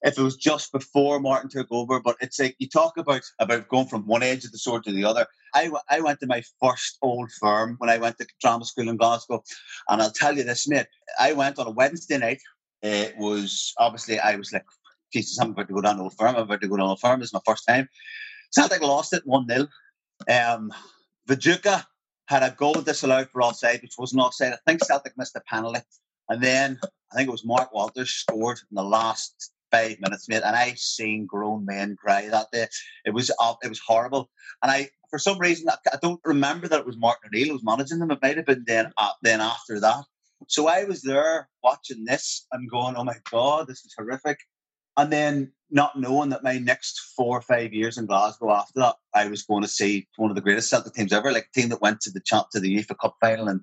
[0.04, 2.00] if it was just before Martin took over.
[2.00, 4.92] But it's like you talk about about going from one edge of the sword to
[4.92, 5.26] the other.
[5.54, 8.98] I, I went to my first old firm when I went to drama school in
[8.98, 9.44] Glasgow,
[9.90, 10.88] and I'll tell you this, mate.
[11.20, 12.42] I went on a Wednesday night.
[12.82, 14.66] It was obviously I was like,
[15.14, 16.36] Jesus, I'm about to go down to old firm.
[16.36, 17.22] I'm about to go down old firm.
[17.22, 17.88] It's my first time.
[18.52, 19.68] Celtic lost it one 0
[20.30, 20.74] um,
[21.28, 21.86] Viduka
[22.26, 24.54] had a goal disallowed for offside, which wasn't offside.
[24.54, 25.82] I think Celtic missed a penalty.
[26.30, 26.80] And then
[27.12, 30.74] I think it was Mark Walters scored in the last five minutes, mate, and I
[30.76, 32.68] seen grown men cry that day.
[33.06, 34.30] It was uh, it was horrible,
[34.62, 37.64] and I for some reason I, don't remember that it was Martin O'Neill who was
[37.64, 38.12] managing them.
[38.12, 40.04] It might have been then uh, then after that.
[40.48, 44.40] So I was there watching this and going, "Oh my god, this is horrific,"
[44.98, 48.96] and then not knowing that my next four or five years in Glasgow after that,
[49.14, 51.70] I was going to see one of the greatest Celtic teams ever, like a team
[51.70, 53.62] that went to the champ to the UEFA Cup final, and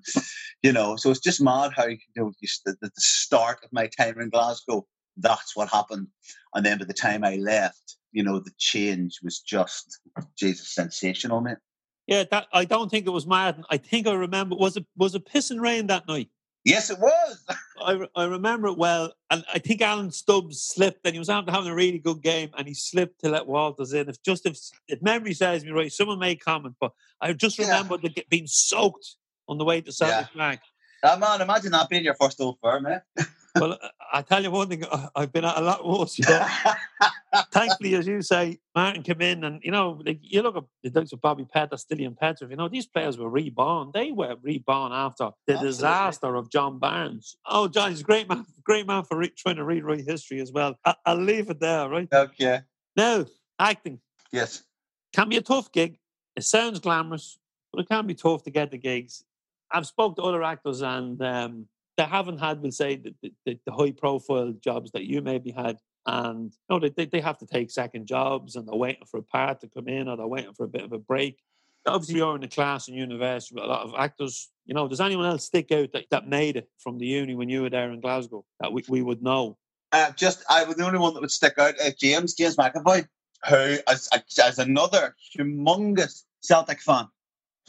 [0.63, 2.31] you know, so it's just mad how you know
[2.65, 4.85] the, the start of my time in Glasgow
[5.21, 6.07] that's what happened.
[6.53, 9.99] And then by the time I left, you know, the change was just
[10.37, 11.57] Jesus sensational, mate.
[12.07, 13.63] Yeah, that I don't think it was Martin.
[13.69, 16.29] I think I remember was it was it pissing rain that night?
[16.65, 17.45] Yes, it was.
[17.81, 21.51] I, I remember it well, and I think Alan Stubbs slipped, and he was after
[21.51, 24.09] having a really good game, and he slipped to let Walters in.
[24.09, 27.97] If just if, if memory serves me right, someone may comment, but I just remember
[28.01, 28.09] yeah.
[28.15, 29.15] the, being soaked
[29.47, 30.37] on the way to Celtic yeah.
[30.37, 30.61] Bank.
[31.01, 32.99] Uh, man, imagine that being your first old firm, eh?
[33.55, 33.77] well,
[34.13, 34.83] I tell you one thing,
[35.15, 36.17] I've been at a lot worse.
[36.19, 36.47] You know?
[37.51, 40.99] Thankfully, as you say, Martin came in, and you know, like, you look at the
[40.99, 42.51] likes of Bobby Petta, Stiliyan Petrov.
[42.51, 43.91] You know, these players were reborn.
[43.93, 45.67] They were reborn after the Absolutely.
[45.67, 47.37] disaster of John Barnes.
[47.45, 50.51] Oh, John, he's a great man, great man for re- trying to rewrite history as
[50.51, 50.77] well.
[50.85, 52.07] I- will leave it there, right?
[52.11, 52.61] Okay.
[52.95, 53.25] Now,
[53.59, 53.99] acting.
[54.31, 54.63] Yes.
[55.13, 55.97] Can be a tough gig.
[56.35, 57.39] It sounds glamorous,
[57.71, 59.23] but it can be tough to get the gigs.
[59.71, 61.67] I've spoke to other actors and um,
[61.99, 63.13] they haven't had, we'll say, the,
[63.45, 65.77] the, the high profile jobs that you maybe had.
[66.05, 69.23] And you know, they, they have to take second jobs and they're waiting for a
[69.23, 71.37] part to come in or they're waiting for a bit of a break.
[71.85, 74.49] Obviously, you're in a class in university with a lot of actors.
[74.65, 77.49] You know, does anyone else stick out that, that made it from the uni when
[77.49, 79.57] you were there in Glasgow that we, we would know?
[79.91, 81.75] Uh, just, I was the only one that would stick out.
[81.83, 83.07] Uh, James, James McAvoy,
[83.49, 84.07] who, as,
[84.41, 87.07] as another humongous Celtic fan,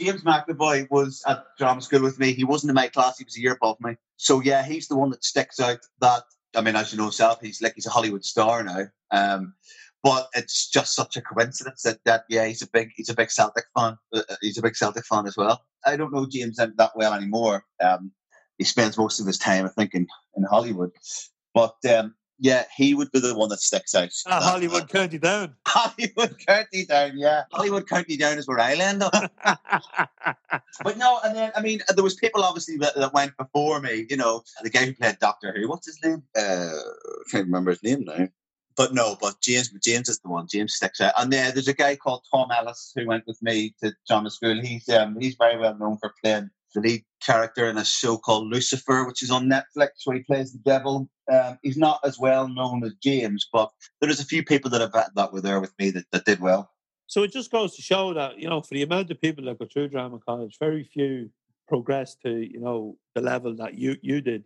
[0.01, 2.33] James McAvoy was at drama school with me.
[2.33, 3.97] He wasn't in my class; he was a year above me.
[4.17, 5.81] So yeah, he's the one that sticks out.
[6.01, 6.23] That
[6.57, 8.87] I mean, as you know himself, he's like he's a Hollywood star now.
[9.11, 9.55] Um,
[10.03, 13.31] but it's just such a coincidence that, that yeah, he's a big he's a big
[13.31, 13.99] Celtic fan.
[14.13, 15.65] Uh, uh he's a big Celtic fan as well.
[15.85, 17.65] I don't know James that well anymore.
[17.83, 18.13] Um,
[18.59, 20.91] he spends most of his time, I think, in, in Hollywood.
[21.55, 24.09] But um, yeah, he would be the one that sticks out.
[24.27, 25.55] Uh, Holywood County Down.
[25.67, 27.45] Holywood County Down, yeah.
[27.53, 29.13] Holywood County Down is where I land up.
[30.83, 34.07] but no, and then I mean, there was people obviously that, that, went before me.
[34.09, 35.69] You know, the guy who played Doctor Who.
[35.69, 36.23] What's his name?
[36.37, 38.29] Uh, I can't remember his name now.
[38.75, 40.49] but no, but James James is the one.
[40.49, 41.13] James sticks out.
[41.19, 44.59] And uh, there's a guy called Tom Ellis who went with me to drama school.
[44.61, 48.49] He's um, he's very well known for playing the lead character in a show called
[48.49, 51.09] Lucifer, which is on Netflix, where he plays the devil.
[51.31, 55.11] Um, he's not as well known as James, but there's a few people that have
[55.15, 56.71] that were there with me that, that did well.
[57.07, 59.59] So it just goes to show that you know, for the amount of people that
[59.59, 61.31] go through drama college, very few
[61.69, 64.45] progress to you know the level that you you did.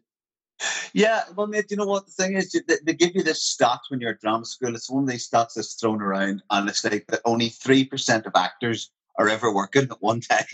[0.92, 2.52] Yeah, well, mate, you know what the thing is?
[2.52, 4.74] They, they give you this stat when you're at drama school.
[4.74, 8.26] It's one of these stats that's thrown around, and it's like that only three percent
[8.26, 10.44] of actors are ever working at one time.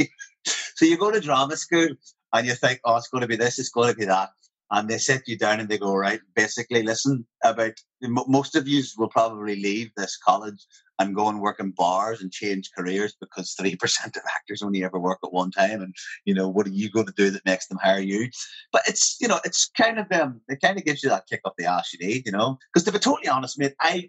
[0.80, 1.88] So you go to drama school
[2.32, 4.30] and you think, oh, it's going to be this, it's going to be that.
[4.70, 8.82] And they sit you down and they go, right, basically, listen, about most of you
[8.96, 10.64] will probably leave this college
[10.98, 14.98] and go and work in bars and change careers because 3% of actors only ever
[14.98, 15.82] work at one time.
[15.82, 18.30] And, you know, what are you going to do that makes them hire you?
[18.72, 21.42] But it's, you know, it's kind of, um, it kind of gives you that kick
[21.44, 22.56] up the ass you need, you know?
[22.72, 24.08] Because to be totally honest, mate, I,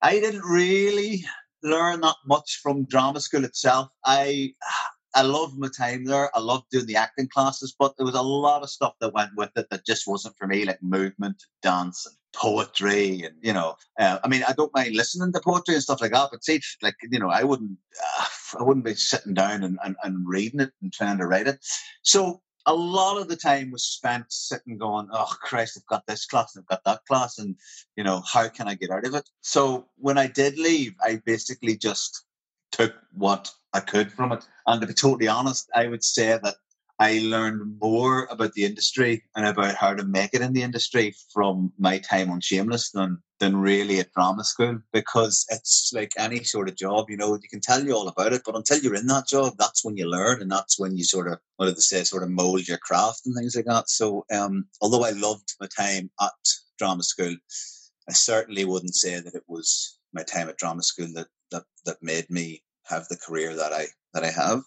[0.00, 1.24] I didn't really
[1.62, 3.88] learn that much from drama school itself.
[4.04, 4.54] I
[5.14, 6.34] I loved my time there.
[6.34, 9.30] I loved doing the acting classes, but there was a lot of stuff that went
[9.36, 13.76] with it that just wasn't for me, like movement, dance, and poetry, and you know.
[13.98, 16.60] Uh, I mean, I don't mind listening to poetry and stuff like that, but see,
[16.80, 17.76] like you know, I wouldn't,
[18.20, 18.24] uh,
[18.60, 21.58] I wouldn't be sitting down and, and, and reading it and trying to write it.
[22.02, 26.26] So a lot of the time was spent sitting going, oh Christ, I've got this
[26.26, 27.56] class and I've got that class, and
[27.96, 29.28] you know, how can I get out of it?
[29.42, 32.24] So when I did leave, I basically just
[32.70, 34.46] took what I could from it.
[34.66, 36.56] And to be totally honest, I would say that
[36.98, 41.14] I learned more about the industry and about how to make it in the industry
[41.32, 46.44] from my time on Shameless than than really at drama school because it's like any
[46.44, 48.94] sort of job, you know, you can tell you all about it, but until you're
[48.94, 51.74] in that job, that's when you learn and that's when you sort of what did
[51.74, 53.90] they say, sort of mold your craft and things like that.
[53.90, 56.30] So um although I loved my time at
[56.78, 57.34] drama school,
[58.08, 62.00] I certainly wouldn't say that it was my time at drama school that that, that
[62.00, 64.62] made me have the career that I that I have.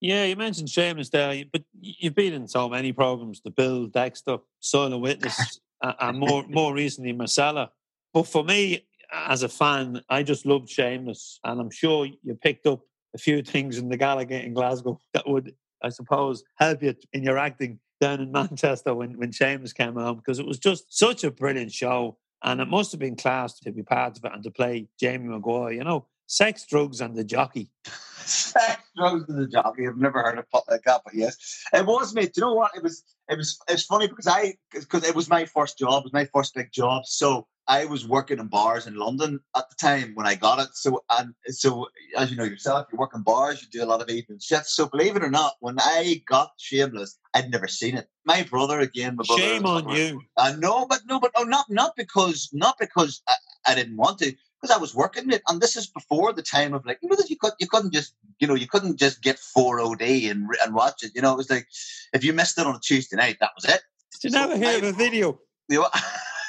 [0.00, 4.38] Yeah, you mentioned Shameless there, but you've been in so many programs: The Bill, Dexter,
[4.60, 7.70] Silent Witness, and more more recently Marcella.
[8.12, 12.66] But for me, as a fan, I just loved Shameless, and I'm sure you picked
[12.66, 12.80] up
[13.14, 17.22] a few things in the Gallagher in Glasgow that would, I suppose, help you in
[17.22, 21.24] your acting down in Manchester when when Shameless came home because it was just such
[21.24, 24.44] a brilliant show, and it must have been class to be part of it and
[24.44, 25.72] to play Jamie Maguire.
[25.72, 27.70] You know, sex, drugs, and the jockey.
[27.84, 29.88] sex, drugs, and the jockey.
[29.88, 32.26] I've never heard of put like that, but yes, it was me.
[32.26, 32.70] Do you know what?
[32.76, 33.02] It was.
[33.28, 33.58] It was.
[33.68, 36.02] It's funny because I because it was my first job.
[36.02, 37.04] It was my first big job.
[37.06, 40.68] So I was working in bars in London at the time when I got it.
[40.72, 44.00] So and so as you know yourself, you work in bars, you do a lot
[44.00, 44.74] of evening shifts.
[44.74, 48.08] So believe it or not, when I got Shameless, I'd never seen it.
[48.24, 49.42] My brother again, my brother.
[49.42, 50.22] Shame on you.
[50.36, 53.34] I know, but no, but oh, not not because not because I,
[53.66, 56.74] I didn't want to because I was working it, and this is before the time
[56.74, 59.22] of like you know that you could you couldn't just you know you couldn't just
[59.22, 61.12] get 4oD and and watch it.
[61.14, 61.68] You know, it was like
[62.12, 63.80] if you missed it on a Tuesday night, that was it.
[64.12, 65.40] Did you so never hear of a video?
[65.70, 65.88] You know,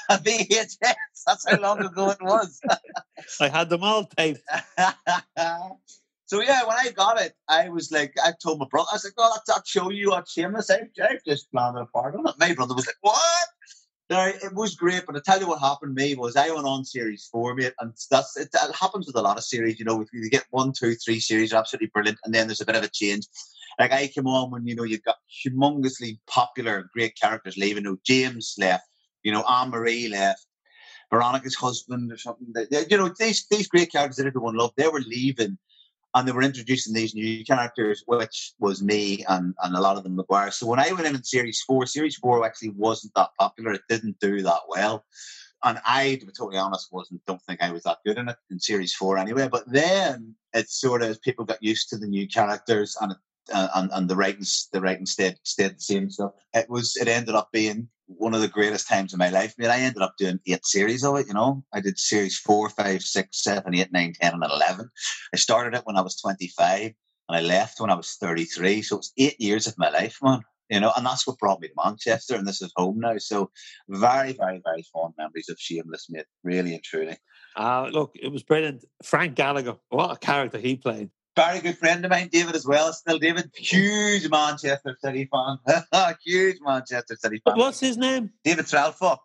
[0.10, 0.78] a VHS.
[1.28, 2.62] That's how long ago it was.
[3.42, 4.40] I had them all taped.
[6.26, 9.04] so yeah, when I got it, I was like, I told my brother, I was
[9.04, 12.26] like, "Oh, that's that show you on Shameless." I, I just planted a part on
[12.26, 12.36] it.
[12.40, 13.48] My brother was like, "What?"
[14.10, 16.66] Now it was great, but I tell you what happened to me was I went
[16.66, 19.78] on series four, mate, and that's it, it happens with a lot of series.
[19.78, 22.62] You know, if you get one, two, three series, are absolutely brilliant, and then there's
[22.62, 23.28] a bit of a change.
[23.80, 27.84] Like I came on when you know you've got humongously popular, great characters leaving.
[27.84, 28.84] You know, James left,
[29.22, 30.44] you know, Anne Marie left,
[31.12, 32.52] Veronica's husband or something.
[32.72, 35.60] You know, these these great characters that everyone loved, they were leaving
[36.16, 40.04] and they were introducing these new characters, which was me and, and a lot of
[40.04, 40.52] them McGuire.
[40.52, 43.74] So when I went in in Series 4, Series 4 actually wasn't that popular.
[43.74, 45.06] It didn't do that well.
[45.64, 48.38] And I, to be totally honest, wasn't don't think I was that good in it
[48.50, 49.50] in Series 4 anyway.
[49.52, 53.18] But then it sort of people got used to the new characters and it
[53.54, 56.10] and, and the writing the writing stayed stayed the same.
[56.10, 59.54] So it was it ended up being one of the greatest times of my life.
[59.58, 61.28] I mean, I ended up doing eight series of it.
[61.28, 64.90] You know, I did series four, five, six, seven, eight, nine, ten, and eleven.
[65.34, 66.94] I started it when I was twenty five,
[67.28, 68.82] and I left when I was thirty three.
[68.82, 70.42] So it was eight years of my life, man.
[70.70, 73.18] You know, and that's what brought me to Manchester, and this is home now.
[73.18, 73.50] So
[73.90, 76.26] very, very, very fond memories of Shameless, mate.
[76.44, 77.18] Really and truly.
[77.56, 78.86] Uh, look, it was brilliant.
[79.04, 81.10] Frank Gallagher, what a character he played
[81.40, 82.92] very good friend of mine, David, as well.
[82.92, 85.58] Still, David, huge Manchester City fan.
[86.26, 87.58] huge Manchester City fan.
[87.58, 88.32] What's his name?
[88.44, 89.20] David Threlfall.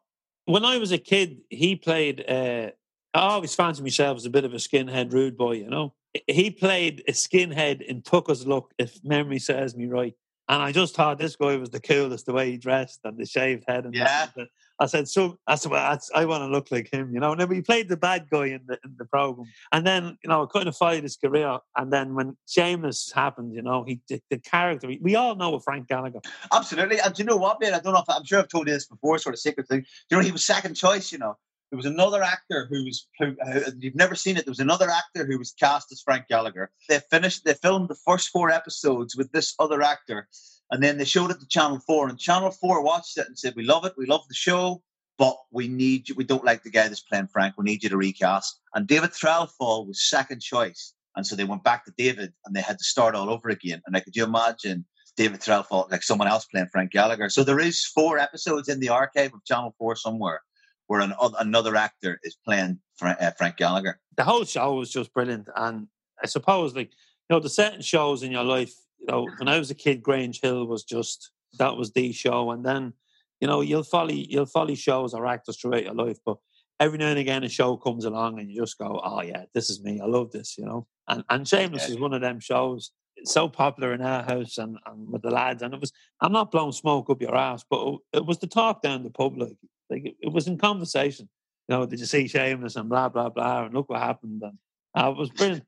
[0.45, 2.25] When I was a kid, he played.
[2.29, 2.71] Uh,
[3.15, 5.95] I always fancied myself as a bit of a skinhead rude boy, you know.
[6.29, 10.15] He played a skinhead in Tucker's Luck, if memory serves me right.
[10.49, 13.27] And I just thought this guy was the coolest, the way he dressed and the
[13.27, 13.87] shaved head.
[13.87, 14.29] And yeah.
[14.37, 14.49] That.
[14.81, 17.33] I said, so I said, well, I want to look like him, you know.
[17.33, 20.29] And then we played the bad guy in the in the program, and then you
[20.29, 21.59] know, kind of followed his career.
[21.77, 24.91] And then when Shameless happened, you know, he the, the character.
[25.01, 26.21] We all know of Frank Gallagher.
[26.53, 27.75] Absolutely, and you know what, man?
[27.75, 29.85] I don't know if I'm sure I've told you this before, sort of secret thing.
[30.11, 31.13] You know, he was second choice.
[31.13, 31.37] You know,
[31.71, 34.45] there was another actor who was who, uh, you've never seen it.
[34.45, 36.71] There was another actor who was cast as Frank Gallagher.
[36.89, 37.45] They finished.
[37.45, 40.29] They filmed the first four episodes with this other actor,
[40.71, 42.09] and then they showed it to Channel Four.
[42.09, 43.95] And Channel Four watched it and said, "We love it.
[43.97, 44.83] We love the show."
[45.17, 46.17] But we need you.
[46.17, 47.55] We don't like the guy that's playing Frank.
[47.57, 48.59] We need you to recast.
[48.75, 52.61] And David Threlfall was second choice, and so they went back to David, and they
[52.61, 53.81] had to start all over again.
[53.87, 54.85] And like, could you imagine
[55.17, 57.29] David Threlfall, like someone else playing Frank Gallagher?
[57.29, 60.41] So there is four episodes in the archive of Channel Four somewhere
[60.87, 64.01] where an, another actor is playing uh, Frank Gallagher.
[64.17, 65.89] The whole show was just brilliant, and
[66.23, 66.91] I suppose like
[67.29, 68.75] you know the certain shows in your life.
[69.07, 72.51] You know, when I was a kid, Grange Hill was just that was the show,
[72.51, 72.95] and then
[73.41, 76.39] you know you'll follow you'll follow shows or actors throughout your life, but
[76.81, 79.71] every now and again a show comes along and you just go, oh yeah, this
[79.71, 80.01] is me.
[80.01, 80.87] I love this, you know.
[81.09, 81.95] And and Shameless yeah.
[81.95, 82.93] is one of them shows.
[83.17, 85.93] It's so popular in our house and, and with the lads, and it was.
[86.21, 89.53] I'm not blowing smoke up your ass, but it was the talk down the public.
[89.91, 91.29] Like it, it, was in conversation.
[91.69, 94.59] You know, did you see Shameless and blah blah blah, and look what happened, and
[94.97, 95.65] uh, it was brilliant.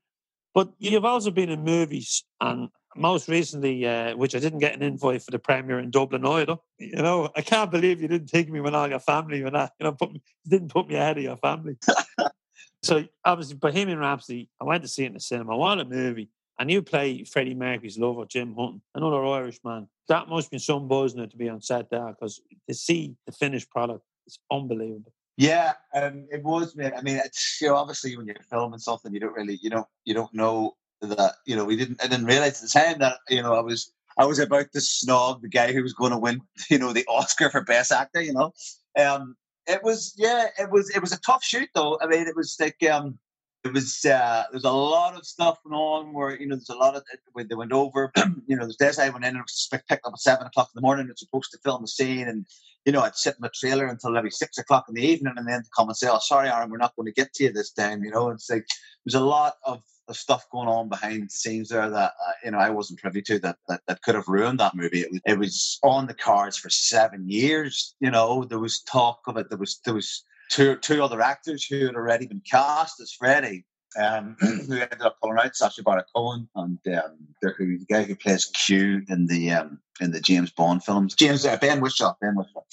[0.53, 4.81] But you've also been in movies, and most recently, uh, which I didn't get an
[4.81, 6.57] invite for the premiere in Dublin either.
[6.79, 9.71] You know, I can't believe you didn't take me when all your family were not.
[9.79, 11.77] You know, put me, didn't put me ahead of your family.
[12.83, 14.49] so obviously, Bohemian Rhapsody.
[14.61, 15.57] I went to see it in the cinema.
[15.57, 16.29] What a movie!
[16.59, 19.87] And you play Freddie Mercury's lover, Jim Hutton, another Irish man.
[20.07, 23.31] That must be some buzz now to be on set there because to see the
[23.31, 25.13] finished product is unbelievable.
[25.37, 26.93] Yeah, um, it was, man.
[26.97, 29.87] I mean, it's you know, obviously when you're filming something, you don't really, you don't,
[30.03, 33.17] you don't know that, you know, we didn't, I didn't realize at the time that,
[33.29, 36.17] you know, I was, I was about to snog the guy who was going to
[36.17, 38.21] win, you know, the Oscar for Best Actor.
[38.21, 38.53] You know,
[38.99, 39.35] um,
[39.67, 41.99] it was, yeah, it was, it was a tough shoot though.
[42.01, 43.19] I mean, it was like, um,
[43.63, 46.75] it was uh, there's a lot of stuff going on where you know there's a
[46.75, 48.11] lot of when they went over
[48.47, 50.79] you know there's days I went in and was picked up at seven o'clock in
[50.79, 52.45] the morning it's supposed to film the scene and
[52.85, 55.47] you know I'd sit in the trailer until maybe six o'clock in the evening and
[55.47, 57.71] then come and say oh sorry Aaron we're not going to get to you this
[57.71, 58.65] time you know it's like
[59.05, 62.51] there's a lot of, of stuff going on behind the scenes there that uh, you
[62.51, 65.21] know I wasn't privy to that, that that could have ruined that movie it was,
[65.25, 69.49] it was on the cards for seven years you know there was talk of it
[69.49, 73.65] there was there was two two other actors who had already been cast as Freddie,
[73.97, 78.45] um, who ended up pulling out Sacha Baron Cohen and um, the, guy who plays
[78.45, 82.15] Q in the um, in the James Bond films, James uh, Ben Whishaw.
[82.21, 82.63] Ben Whishaw.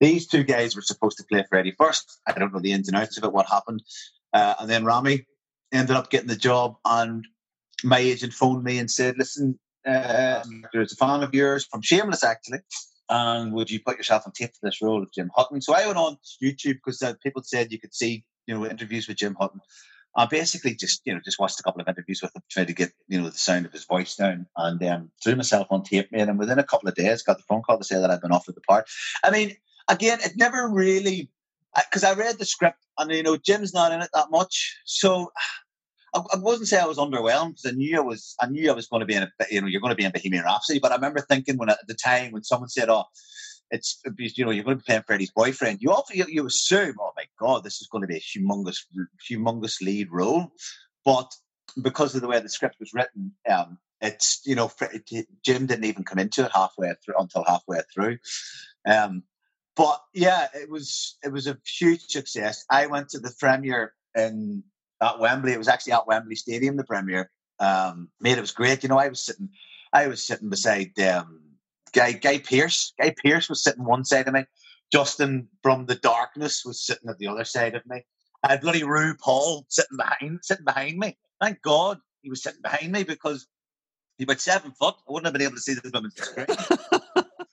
[0.00, 2.20] These two guys were supposed to play Freddie first.
[2.26, 3.82] I don't know the ins and outs of it, what happened,
[4.32, 5.26] uh, and then Rami
[5.72, 6.76] ended up getting the job.
[6.84, 7.26] And
[7.82, 10.42] my agent phoned me and said, "Listen, uh,
[10.72, 12.60] there's a fan of yours from Shameless, actually."
[13.08, 15.60] and would you put yourself on tape for this role of Jim Hutton?
[15.60, 19.08] So I went on YouTube because uh, people said you could see, you know, interviews
[19.08, 19.60] with Jim Hutton.
[20.16, 22.72] I basically just, you know, just watched a couple of interviews with him, tried to
[22.72, 26.12] get, you know, the sound of his voice down, and um, threw myself on tape,
[26.12, 26.28] mate.
[26.28, 28.32] And within a couple of days, got the phone call to say that I'd been
[28.32, 28.88] offered the part.
[29.24, 29.56] I mean,
[29.88, 31.30] again, it never really,
[31.76, 35.32] because I read the script, and you know, Jim's not in it that much, so
[36.14, 38.74] I, I wasn't say I was underwhelmed because I knew I was I knew I
[38.74, 40.78] was going to be in a you know you're going to be in Bohemian Rhapsody,
[40.78, 43.04] but I remember thinking when at the time when someone said, "Oh,
[43.70, 46.94] it's you know you're going to be playing Freddie's boyfriend," you often you, you assume,
[47.00, 48.78] "Oh my God, this is going to be a humongous
[49.30, 50.52] humongous lead role,"
[51.04, 51.30] but
[51.82, 54.70] because of the way the script was written, um, it's you know
[55.44, 58.18] Jim didn't even come into it halfway through until halfway through.
[58.86, 59.24] Um,
[59.76, 62.64] but yeah, it was it was a huge success.
[62.70, 64.62] I went to the premiere in
[65.02, 65.52] at Wembley.
[65.52, 67.30] It was actually at Wembley Stadium, the premiere.
[67.60, 68.82] Um, mate, it was great.
[68.82, 69.48] You know, I was sitting,
[69.92, 71.40] I was sitting beside um,
[71.92, 72.92] Guy Guy Pearce.
[73.00, 74.44] Guy Pearce was sitting one side of me.
[74.92, 78.04] Justin from the Darkness was sitting at the other side of me.
[78.44, 81.16] I had bloody RuPaul sitting behind, sitting behind me.
[81.40, 83.46] Thank God he was sitting behind me because
[84.18, 84.94] he about seven foot.
[85.08, 86.46] I wouldn't have been able to see the screen.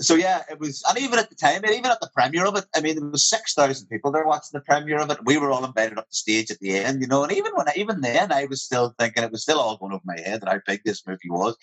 [0.03, 2.55] so yeah, it was, and even at the time, and even at the premiere of
[2.57, 5.25] it, I mean, there was six thousand people there watching the premiere of it.
[5.25, 7.23] We were all invited up the stage at the end, you know.
[7.23, 10.03] And even when, even then, I was still thinking it was still all going over
[10.05, 11.55] my head that how big this movie was.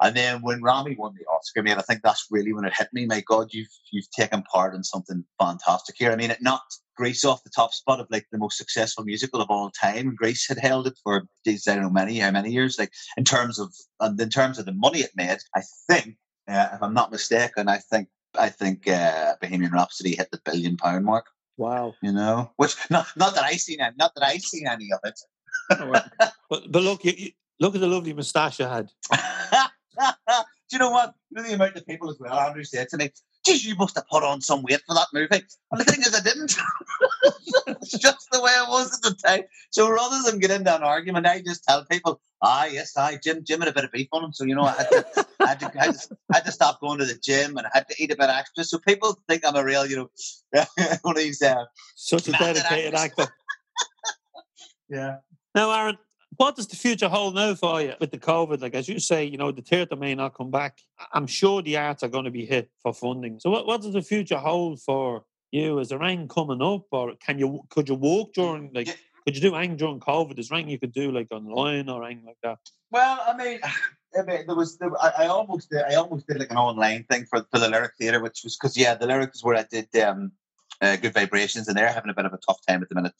[0.00, 2.88] And then when Rami won the Oscar, man, I think that's really when it hit
[2.92, 3.06] me.
[3.06, 6.12] My God, you've you've taken part in something fantastic here.
[6.12, 9.40] I mean, it knocked Grease off the top spot of like the most successful musical
[9.40, 10.14] of all time.
[10.14, 12.78] Grease had held it for I don't know many how many years.
[12.78, 16.16] Like in terms of and in terms of the money it made, I think
[16.48, 20.76] uh, if I'm not mistaken, I think I think uh, Bohemian Rhapsody hit the billion
[20.76, 21.26] pound mark.
[21.56, 21.94] Wow!
[22.02, 25.00] You know, which not not that I seen any, not that I seen any of
[25.04, 25.20] it.
[25.70, 25.92] Oh,
[26.48, 27.30] but, but look, you, you,
[27.60, 28.90] look at the lovely moustache you had.
[29.12, 29.16] Do
[30.72, 31.14] you know what?
[31.30, 32.38] You know the amount of people as well.
[32.38, 33.10] Andrew said to me,
[33.48, 35.42] geez, you must have put on some weight for that movie.
[35.70, 36.54] And the thing is, I didn't.
[37.66, 39.42] it's just the way it was at the time.
[39.70, 43.44] So rather than get into an argument, I just tell people, ah, yes, I, Jim,
[43.44, 44.32] Jim had a bit of beef on him.
[44.32, 46.52] So, you know, I had, to, I, had to, I, had to, I had to
[46.52, 48.64] stop going to the gym and I had to eat a bit extra.
[48.64, 50.10] So people think I'm a real, you know,
[51.02, 51.42] one of these.
[51.42, 51.64] Uh,
[51.96, 53.26] Such a dedicated actor.
[54.88, 55.16] yeah.
[55.54, 55.98] Now, Aaron,
[56.38, 58.62] what does the future hold now for you with the COVID?
[58.62, 60.78] Like, as you say, you know, the theatre may not come back.
[61.12, 63.40] I'm sure the arts are going to be hit for funding.
[63.40, 65.80] So, what, what does the future hold for you?
[65.80, 68.86] Is there anything coming up, or can you could you walk during like?
[68.86, 68.94] Yeah.
[69.26, 70.38] Could you do anything during COVID?
[70.38, 72.58] Is there anything you could do like online or anything like that?
[72.90, 73.60] Well, I mean,
[74.18, 77.04] I mean, there was there, I, I almost did I almost did like an online
[77.10, 79.66] thing for for the lyric theatre, which was because yeah, the lyric is where I
[79.70, 80.32] did um,
[80.80, 83.14] uh, good vibrations, and they're having a bit of a tough time at the minute.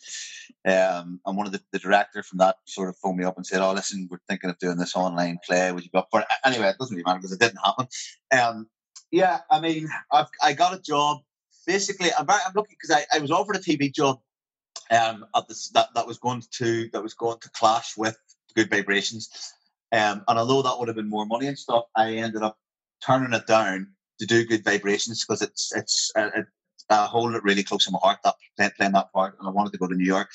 [0.65, 3.47] Um, and one of the, the director from that sort of phoned me up and
[3.47, 5.73] said, "Oh, listen, we're thinking of doing this online play.
[5.73, 7.87] Would you up for it?" Anyway, it doesn't really matter because it didn't happen.
[8.33, 8.69] Um,
[9.11, 11.19] yeah, I mean, I've I got a job.
[11.67, 14.21] Basically, I'm I'm looking because I, I was offered a TV job
[14.91, 18.19] um, at this that, that was going to that was going to clash with
[18.55, 19.29] Good Vibrations.
[19.91, 22.59] Um, and although that would have been more money and stuff, I ended up
[23.05, 23.89] turning it down
[24.21, 26.47] to do Good Vibrations because it's it's uh, it,
[26.91, 29.51] I hold it really close to my heart that playing, playing that part, and I
[29.51, 30.31] wanted to go to New York.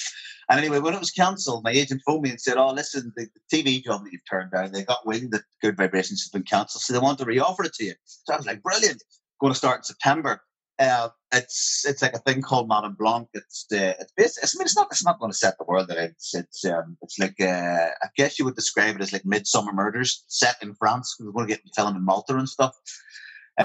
[0.49, 3.27] And anyway, when it was cancelled, my agent phoned me and said, "Oh, listen, the,
[3.33, 6.43] the TV job that you've turned down, they got wind that Good Vibrations has been
[6.43, 9.03] cancelled, so they want to reoffer it to you." So I was like, "Brilliant!"
[9.39, 10.41] Going to start in September.
[10.79, 13.27] Uh, it's it's like a thing called Madame Blanc.
[13.33, 15.89] It's uh, it's I mean, it's not it's not going to set the world.
[15.89, 19.73] It's it's um, it's like uh, I guess you would describe it as like Midsomer
[19.73, 21.15] Murders set in France.
[21.19, 22.75] We're going to get filmed in Malta and stuff.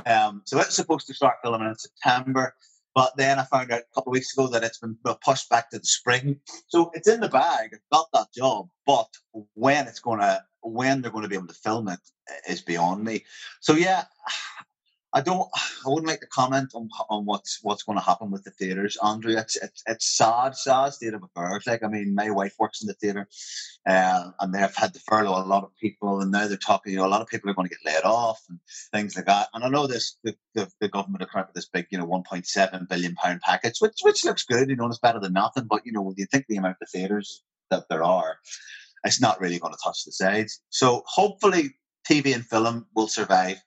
[0.06, 2.54] Um, so it's supposed to start filming in September.
[2.98, 5.70] But then I found out a couple of weeks ago that it's been pushed back
[5.70, 6.40] to the spring.
[6.66, 7.70] So it's in the bag.
[7.72, 9.06] I've got that job, but
[9.54, 12.00] when it's going to, when they're going to be able to film it
[12.48, 13.24] is beyond me.
[13.60, 14.06] So yeah,
[15.12, 15.48] I don't,
[15.86, 18.96] I wouldn't like to comment on on what's what's going to happen with the theaters,
[19.04, 19.36] Andrew.
[19.36, 21.64] It's it's, it's sad, sad state of affairs.
[21.66, 23.28] Like I mean, my wife works in the theater,
[23.88, 26.92] uh, and they've had to furlough a lot of people, and now they're talking.
[26.92, 28.58] You know, a lot of people are going to get laid off and
[28.92, 29.48] things like that.
[29.54, 31.98] And I know this, the, the, the government are coming up with this big, you
[31.98, 34.68] know, one point seven billion pound package, which which looks good.
[34.68, 35.66] You know, it's better than nothing.
[35.68, 38.38] But you know, when you think the amount of theaters that there are,
[39.04, 40.60] it's not really going to touch the sides.
[40.70, 41.74] So hopefully,
[42.08, 43.62] TV and film will survive.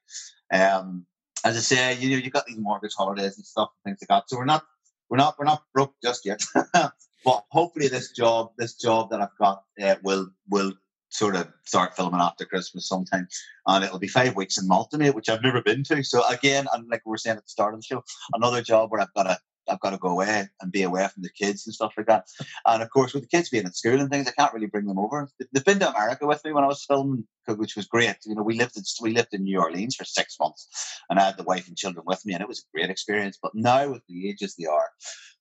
[0.54, 1.06] Um,
[1.44, 4.22] as I say, you know, you got these mortgage holidays and stuff and things like
[4.22, 4.30] that.
[4.30, 4.64] So we're not,
[5.10, 6.42] we're not, we're not broke just yet.
[6.74, 10.74] but hopefully, this job, this job that I've got, uh, will will
[11.10, 13.28] sort of start filming after Christmas sometime,
[13.68, 16.04] and it'll be five weeks in Malta, mate, which I've never been to.
[16.04, 18.92] So again, and like we were saying at the start of the show, another job
[18.92, 19.38] where I've got to
[19.70, 22.26] I've got to go away and be away from the kids and stuff like that.
[22.66, 24.86] And of course, with the kids being at school and things, I can't really bring
[24.86, 25.30] them over.
[25.52, 28.16] They've been to America with me when I was filming, which was great.
[28.26, 30.68] You know, we lived in we lived in New Orleans for six months,
[31.10, 33.38] and I had the wife and children with me, and it was a great experience.
[33.42, 34.90] But now, with the ages they are,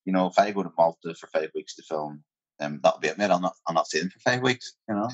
[0.05, 2.23] you know, if I go to Malta for five weeks to film,
[2.61, 3.19] um, that'll be it.
[3.19, 4.75] I'm not I'm not staying for five weeks.
[4.89, 5.09] You know.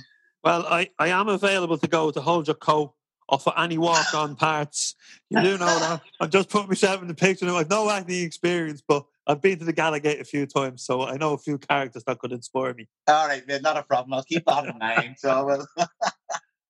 [0.44, 2.92] Well, I, I am available to go to hold your coat
[3.28, 4.94] or for any walk on parts.
[5.30, 6.02] You do know that.
[6.20, 7.48] I'm just putting myself in the picture.
[7.50, 11.16] I've no acting experience, but I've been to the Gallowgate a few times, so I
[11.16, 12.86] know a few characters that could inspire me.
[13.08, 14.14] All right, man, not a problem.
[14.14, 15.16] I'll keep that in mind.
[15.18, 15.68] So, well.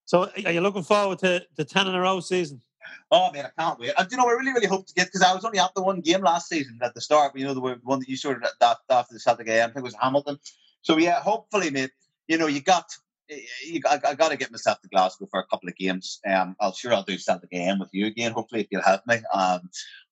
[0.07, 2.63] so are you looking forward to the 10 in a row season?
[3.11, 3.91] Oh man, I can't wait!
[3.91, 5.75] Uh, and you know, I really, really hope to get because I was only at
[5.75, 7.37] the one game last season at the start.
[7.37, 9.79] You know, the one that you sort of that after the Celtic game, I think
[9.79, 10.39] it was Hamilton.
[10.83, 11.91] So yeah, hopefully, mate.
[12.29, 12.87] You know, you got
[13.31, 16.21] I, I got to get myself to Glasgow for a couple of games.
[16.27, 18.33] Um, I'll sure I'll do Celtic AM with you again.
[18.33, 19.19] Hopefully, if you'll help me.
[19.33, 19.71] Um,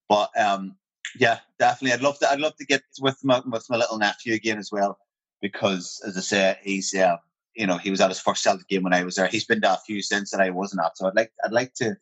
[0.09, 0.77] but um,
[1.19, 1.93] yeah, definitely.
[1.93, 2.31] I'd love to.
[2.31, 4.99] I'd love to get with my with my little nephew again as well,
[5.41, 7.17] because as I say, he's uh,
[7.55, 9.29] you know he was at his first Celtic game when I was there.
[9.29, 10.97] He's been to a few since that I wasn't at.
[10.97, 11.97] So I'd like I'd like to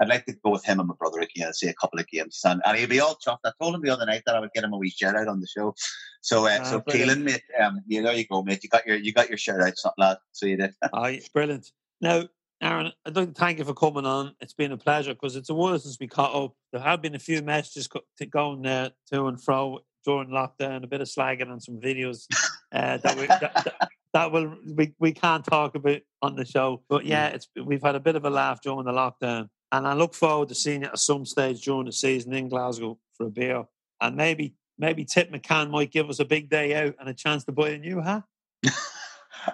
[0.00, 2.06] I'd like to go with him and my brother again and see a couple of
[2.06, 2.40] games.
[2.44, 3.38] And, and he'll be all chuffed.
[3.44, 5.28] I told him the other night that I would get him a wee shout out
[5.28, 5.74] on the show.
[6.20, 6.80] So uh, Ah, so.
[6.80, 8.62] Keelan, mate, um, yeah, there you go, mate.
[8.62, 10.18] You got your you got your shout out, something lad.
[10.32, 10.74] So you did.
[10.92, 11.70] Aye, brilliant.
[12.00, 12.24] Now,
[12.60, 14.34] Aaron, I'd like to thank you for coming on.
[14.40, 16.54] It's been a pleasure because it's a while since we caught up.
[16.72, 17.88] There have been a few messages
[18.30, 22.26] going uh, to and fro during lockdown, a bit of slagging and some videos
[22.72, 26.82] uh, that, we, that, that, that will we, we can't talk about on the show.
[26.88, 29.94] But yeah, it's we've had a bit of a laugh during the lockdown, and I
[29.94, 33.30] look forward to seeing you at some stage during the season in Glasgow for a
[33.30, 33.64] beer,
[34.00, 37.44] and maybe maybe Tip McCann might give us a big day out and a chance
[37.44, 38.24] to buy a new hat.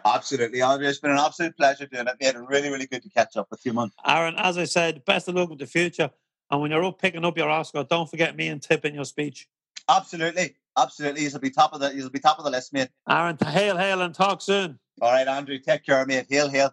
[0.05, 0.89] Absolutely, Andre.
[0.89, 2.37] It's been an absolute pleasure doing it, mate.
[2.49, 3.91] Really, really good to catch up with you, man.
[4.07, 6.11] Aaron, as I said, best of luck with the future.
[6.51, 9.05] And when you're up picking up your Oscar, don't forget me and Tip in your
[9.05, 9.49] speech.
[9.89, 11.23] Absolutely, absolutely.
[11.23, 12.89] You'll be top of the you'll be top of the list, mate.
[13.09, 14.79] Aaron, hail, hail, and talk soon.
[15.01, 15.59] All right, Andrew.
[15.59, 16.27] Take care, mate.
[16.29, 16.73] Hail, hail.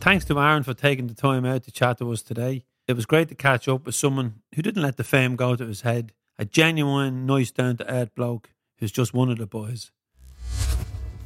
[0.00, 2.64] Thanks to Aaron for taking the time out to chat to us today.
[2.88, 5.66] It was great to catch up with someone who didn't let the fame go to
[5.66, 8.48] his head, a genuine, nice, down to earth bloke
[8.78, 9.90] who's just one of the boys.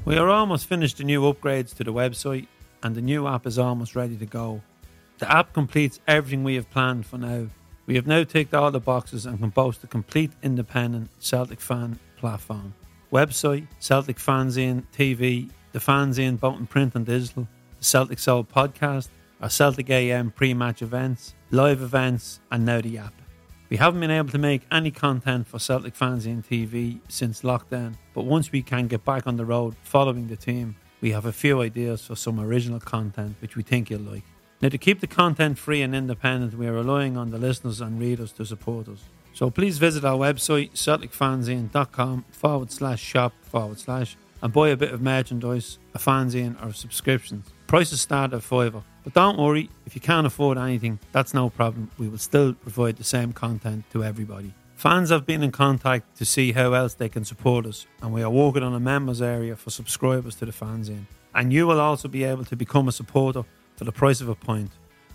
[0.05, 2.49] We are almost finished the new upgrades to the website,
[2.83, 4.61] and the new app is almost ready to go.
[5.19, 7.47] The app completes everything we have planned for now.
[7.87, 12.01] We have now ticked all the boxes and can boast a complete independent Celtic fan
[12.17, 12.75] platform.
[13.13, 17.47] Website, Celtic Fanzine TV, the Fanzine both in print and digital,
[17.85, 19.09] Celtic Soul podcast,
[19.41, 23.15] our Celtic AM pre-match events, live events, and now the app.
[23.71, 28.25] We haven't been able to make any content for Celtic Fanzine TV since lockdown, but
[28.25, 31.61] once we can get back on the road following the team, we have a few
[31.61, 34.25] ideas for some original content which we think you'll like.
[34.63, 38.01] Now, to keep the content free and independent, we are relying on the listeners and
[38.01, 39.05] readers to support us.
[39.35, 44.93] So please visit our website, CelticFanzine.com forward slash shop forward slash, and buy a bit
[44.93, 47.54] of merchandise, a fanzine, or subscriptions.
[47.67, 48.83] Prices start at fiver.
[49.05, 51.91] But don't worry, if you can't afford anything, that's no problem.
[51.99, 54.55] We will still provide the same content to everybody.
[54.77, 58.23] Fans have been in contact to see how else they can support us, and we
[58.23, 61.07] are working on a members area for subscribers to the fanzine.
[61.35, 63.45] And you will also be able to become a supporter
[63.77, 64.71] for the price of a pint.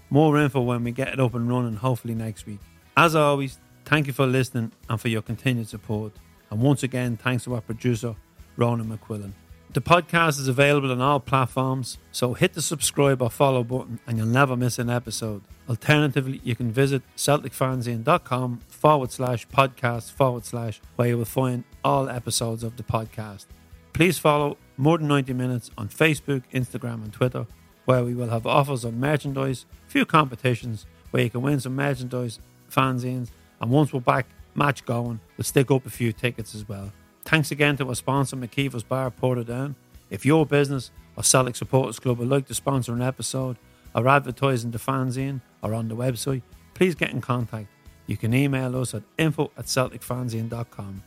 [0.10, 2.60] More info when we get it up and running, hopefully next week.
[2.97, 6.14] As always, thank you for listening and for your continued support.
[6.50, 8.16] And once again, thanks to our producer,
[8.58, 9.34] Ronan McQuillan.
[9.72, 14.17] The podcast is available on all platforms, so hit the subscribe or follow button and
[14.17, 15.43] you'll never miss an episode.
[15.70, 22.09] Alternatively, you can visit CelticFanzine.com forward slash podcast forward slash where you will find all
[22.09, 23.45] episodes of the podcast.
[23.93, 27.45] Please follow More Than 90 Minutes on Facebook, Instagram, and Twitter,
[27.86, 32.39] where we will have offers on merchandise, few competitions where you can win some merchandise,
[32.72, 33.30] fanzines,
[33.61, 36.91] and once we're back match going, we'll stick up a few tickets as well.
[37.30, 39.76] Thanks again to our sponsor, McKeever's Bar Portadown.
[40.10, 43.56] If your business or Celtic Supporters Club would like to sponsor an episode
[43.94, 46.42] or advertise in the fanzine or on the website,
[46.74, 47.68] please get in contact.
[48.08, 51.04] You can email us at info at celticfanzine.com.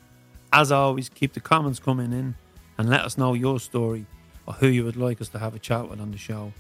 [0.53, 2.37] As always, keep the comments coming in
[2.79, 4.07] and let us know your story
[4.47, 6.53] or who you would like us to have a chat with on the show.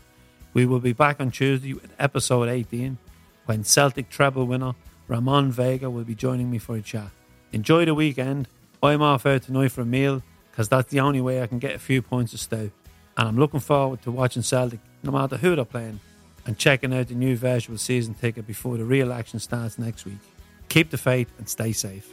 [0.54, 2.98] We will be back on Tuesday with episode 18
[3.46, 4.74] when Celtic treble winner
[5.06, 7.12] Ramon Vega will be joining me for a chat.
[7.52, 8.48] Enjoy the weekend
[8.82, 11.74] I'm off out tonight for a meal because that's the only way I can get
[11.74, 12.70] a few points of stout.
[13.16, 16.00] And I'm looking forward to watching Celtic, no matter who they're playing,
[16.46, 20.18] and checking out the new virtual season ticket before the real action starts next week.
[20.68, 22.12] Keep the faith and stay safe.